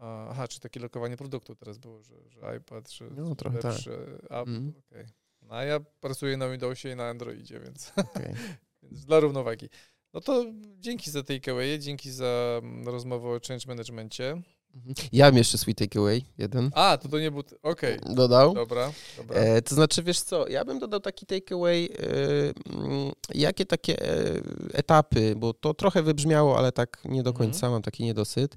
Aha, 0.00 0.48
czy 0.48 0.60
takie 0.60 0.80
lokowanie 0.80 1.16
produktu 1.16 1.54
teraz 1.54 1.78
było, 1.78 2.02
że, 2.02 2.14
że 2.28 2.56
iPad, 2.56 2.90
że 2.90 3.10
no, 3.10 3.34
trochę 3.34 3.60
lepszy 3.60 4.18
tak. 4.20 4.40
app, 4.40 4.48
mm. 4.48 4.72
okay. 4.78 5.06
No 5.42 5.54
a 5.54 5.64
ja 5.64 5.80
pracuję 5.80 6.36
na 6.36 6.48
Windowsie 6.48 6.88
i 6.88 6.96
na 6.96 7.08
Androidzie, 7.08 7.60
więc, 7.60 7.92
okay. 7.96 8.34
więc 8.82 9.04
dla 9.04 9.20
równowagi. 9.20 9.68
No 10.12 10.20
to 10.20 10.44
dzięki 10.78 11.10
za 11.10 11.22
takeaway, 11.22 11.78
dzięki 11.78 12.10
za 12.10 12.60
mm, 12.62 12.88
rozmowę 12.88 13.28
o 13.28 13.40
change 13.48 13.66
managemencie. 13.66 14.42
Mhm. 14.76 14.94
Ja 15.12 15.24
mam 15.24 15.36
jeszcze 15.36 15.58
swój 15.58 15.74
takeaway, 15.74 16.24
jeden. 16.38 16.70
A, 16.74 16.98
to 17.02 17.08
to 17.08 17.18
nie 17.18 17.30
był... 17.30 17.42
Okej. 17.62 18.00
Okay. 18.00 18.14
Dodał? 18.14 18.54
Dobra, 18.54 18.92
dobra. 19.16 19.36
E, 19.36 19.62
to 19.62 19.74
znaczy, 19.74 20.02
wiesz 20.02 20.20
co, 20.20 20.48
ja 20.48 20.64
bym 20.64 20.78
dodał 20.78 21.00
taki 21.00 21.26
takeaway, 21.26 21.84
e, 21.84 22.78
mm, 22.78 23.12
jakie 23.34 23.66
takie 23.66 24.02
e, 24.02 24.40
etapy, 24.72 25.34
bo 25.36 25.54
to 25.54 25.74
trochę 25.74 26.02
wybrzmiało, 26.02 26.58
ale 26.58 26.72
tak 26.72 26.98
nie 27.04 27.22
do 27.22 27.32
końca, 27.32 27.56
mhm. 27.56 27.72
mam 27.72 27.82
taki 27.82 28.04
niedosyt. 28.04 28.56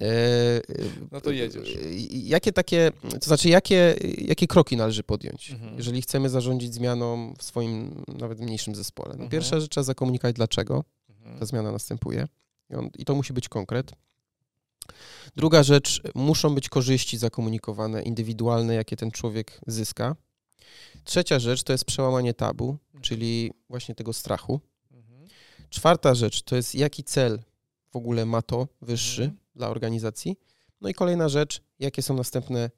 E, 0.00 0.06
no 1.12 1.20
to 1.20 1.30
jedziesz. 1.30 1.76
E, 1.76 1.78
jakie 2.12 2.52
takie, 2.52 2.92
to 3.20 3.26
znaczy, 3.26 3.48
jakie, 3.48 3.94
jakie 4.18 4.46
kroki 4.46 4.76
należy 4.76 5.02
podjąć, 5.02 5.50
mhm. 5.50 5.76
jeżeli 5.76 6.02
chcemy 6.02 6.28
zarządzić 6.28 6.74
zmianą 6.74 7.34
w 7.38 7.42
swoim 7.42 8.04
nawet 8.18 8.40
mniejszym 8.40 8.74
zespole? 8.74 9.08
No, 9.08 9.14
mhm. 9.14 9.30
Pierwsza 9.30 9.60
rzecz, 9.60 9.70
trzeba 9.70 9.84
zakomunikować, 9.84 10.36
dlaczego 10.36 10.84
ta 11.40 11.46
zmiana 11.46 11.72
następuje. 11.72 12.28
I, 12.70 12.74
on, 12.74 12.90
I 12.98 13.04
to 13.04 13.14
musi 13.14 13.32
być 13.32 13.48
konkret. 13.48 13.92
Druga 15.36 15.62
rzecz, 15.62 16.02
muszą 16.14 16.54
być 16.54 16.68
korzyści 16.68 17.18
zakomunikowane, 17.18 18.02
indywidualne, 18.02 18.74
jakie 18.74 18.96
ten 18.96 19.10
człowiek 19.10 19.60
zyska. 19.66 20.16
Trzecia 21.04 21.38
rzecz 21.38 21.62
to 21.62 21.72
jest 21.72 21.84
przełamanie 21.84 22.34
tabu, 22.34 22.76
czyli 23.00 23.52
właśnie 23.70 23.94
tego 23.94 24.12
strachu. 24.12 24.60
Mhm. 24.92 25.28
Czwarta 25.70 26.14
rzecz 26.14 26.42
to 26.42 26.56
jest 26.56 26.74
jaki 26.74 27.04
cel 27.04 27.42
w 27.92 27.96
ogóle 27.96 28.26
ma 28.26 28.42
to 28.42 28.68
wyższy 28.82 29.22
mhm. 29.22 29.40
dla 29.54 29.68
organizacji. 29.68 30.36
No 30.80 30.88
i 30.88 30.94
kolejna 30.94 31.28
rzecz, 31.28 31.62
jakie 31.78 32.02
są 32.02 32.14
następne 32.14 32.70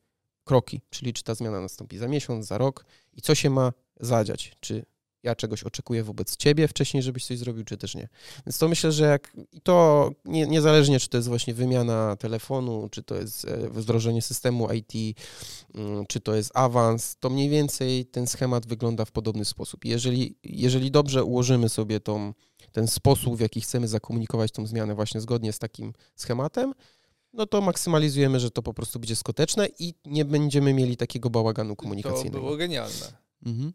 kroki, 0.44 0.81
czyli 0.90 1.12
czy 1.12 1.23
ta 1.25 1.35
zmiana 1.35 1.61
nastąpi 1.61 1.99
za 1.99 2.09
miesiąc, 2.09 2.47
za 2.47 2.59
rok 2.59 2.85
i 3.12 3.23
co 3.23 3.35
się 3.35 3.51
ma 3.51 3.73
zadziać, 4.01 4.53
czy 4.61 4.85
ja 5.22 5.35
czegoś 5.35 5.62
oczekuję 5.62 6.04
wobec 6.04 6.37
ciebie 6.37 6.68
wcześniej, 6.68 7.02
żebyś 7.02 7.26
coś 7.26 7.38
zrobił, 7.38 7.64
czy 7.64 7.76
też 7.76 7.94
nie. 7.94 8.09
Więc 8.46 8.59
to 8.59 8.68
myślę, 8.68 8.92
że 8.92 9.04
jak 9.04 9.33
i 9.52 9.61
to 9.61 10.11
nie, 10.24 10.46
niezależnie, 10.46 11.00
czy 11.00 11.09
to 11.09 11.16
jest 11.16 11.28
właśnie 11.28 11.54
wymiana 11.54 12.16
telefonu, 12.16 12.88
czy 12.90 13.02
to 13.02 13.14
jest 13.14 13.44
e, 13.44 13.68
wdrożenie 13.68 14.22
systemu 14.22 14.68
IT, 14.72 15.18
mm, 15.74 16.07
czy 16.07 16.20
to 16.20 16.35
jest 16.35 16.50
awans, 16.54 17.16
to 17.20 17.31
mniej 17.31 17.48
więcej 17.48 18.07
ten 18.07 18.26
schemat 18.26 18.66
wygląda 18.66 19.04
w 19.04 19.12
podobny 19.12 19.44
sposób. 19.44 19.85
Jeżeli, 19.85 20.38
jeżeli 20.44 20.90
dobrze 20.90 21.24
ułożymy 21.24 21.68
sobie 21.68 22.00
tą, 22.00 22.35
ten 22.72 22.88
sposób, 22.88 23.37
w 23.37 23.40
jaki 23.40 23.61
chcemy 23.61 23.88
zakomunikować 23.88 24.52
tą 24.52 24.66
zmianę 24.66 24.94
właśnie 24.94 25.20
zgodnie 25.20 25.52
z 25.52 25.59
takim 25.59 25.92
schematem, 26.16 26.74
no 27.33 27.46
to 27.46 27.61
maksymalizujemy, 27.61 28.40
że 28.40 28.50
to 28.50 28.62
po 28.62 28.74
prostu 28.74 28.98
będzie 28.98 29.16
skuteczne 29.16 29.68
i 29.78 29.94
nie 30.04 30.24
będziemy 30.24 30.74
mieli 30.74 30.96
takiego 30.96 31.31
bałaganu 31.31 31.76
komunikacyjnego. 31.76 32.38
To 32.38 32.44
było 32.44 32.57
genialne. 32.57 33.12
Mhm 33.46 33.72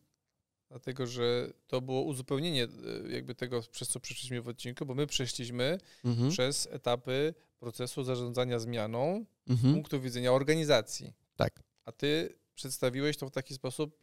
dlatego 0.73 1.07
że 1.07 1.53
to 1.67 1.81
było 1.81 2.01
uzupełnienie 2.01 2.63
e, 2.63 3.12
jakby 3.12 3.36
tego, 3.36 3.62
przez 3.71 3.88
co 3.89 3.99
przeszliśmy 3.99 4.41
w 4.41 4.47
odcinku, 4.47 4.86
bo 4.86 4.93
my 4.95 5.07
przeszliśmy 5.07 5.77
mhm. 6.05 6.29
przez 6.29 6.67
etapy 6.71 7.33
procesu 7.59 8.03
zarządzania 8.03 8.59
zmianą 8.59 9.25
mhm. 9.47 9.73
z 9.73 9.75
punktu 9.75 10.01
widzenia 10.01 10.31
organizacji. 10.31 11.13
Tak. 11.36 11.63
A 11.86 11.91
ty 11.91 12.36
przedstawiłeś 12.55 13.17
to 13.17 13.27
w 13.27 13.31
taki 13.31 13.53
sposób, 13.53 13.99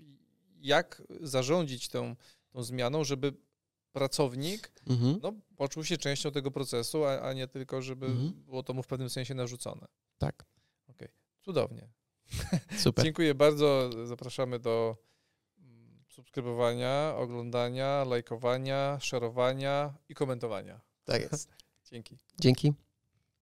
jak 0.60 1.02
zarządzić 1.20 1.88
tą, 1.88 2.16
tą 2.50 2.62
zmianą, 2.62 3.04
żeby 3.04 3.32
pracownik 3.92 4.72
mhm. 4.86 5.18
no, 5.22 5.32
poczuł 5.56 5.84
się 5.84 5.96
częścią 5.96 6.30
tego 6.30 6.50
procesu, 6.50 7.04
a, 7.04 7.20
a 7.20 7.32
nie 7.32 7.48
tylko, 7.48 7.82
żeby 7.82 8.06
mhm. 8.06 8.32
było 8.32 8.62
to 8.62 8.74
mu 8.74 8.82
w 8.82 8.86
pewnym 8.86 9.10
sensie 9.10 9.34
narzucone. 9.34 9.86
Tak. 10.18 10.44
Okej, 10.88 11.08
okay. 11.08 11.18
cudownie. 11.40 11.88
Super. 12.78 13.04
Dziękuję 13.06 13.34
bardzo. 13.34 13.90
Zapraszamy 14.06 14.58
do 14.58 15.09
subskrybowania, 16.20 17.14
oglądania, 17.16 18.04
lajkowania, 18.04 18.98
szerowania 19.00 19.94
i 20.08 20.14
komentowania. 20.14 20.80
Tak 21.04 21.22
jest. 21.22 21.48
Dzięki. 21.90 22.18
Dzięki. 22.40 22.72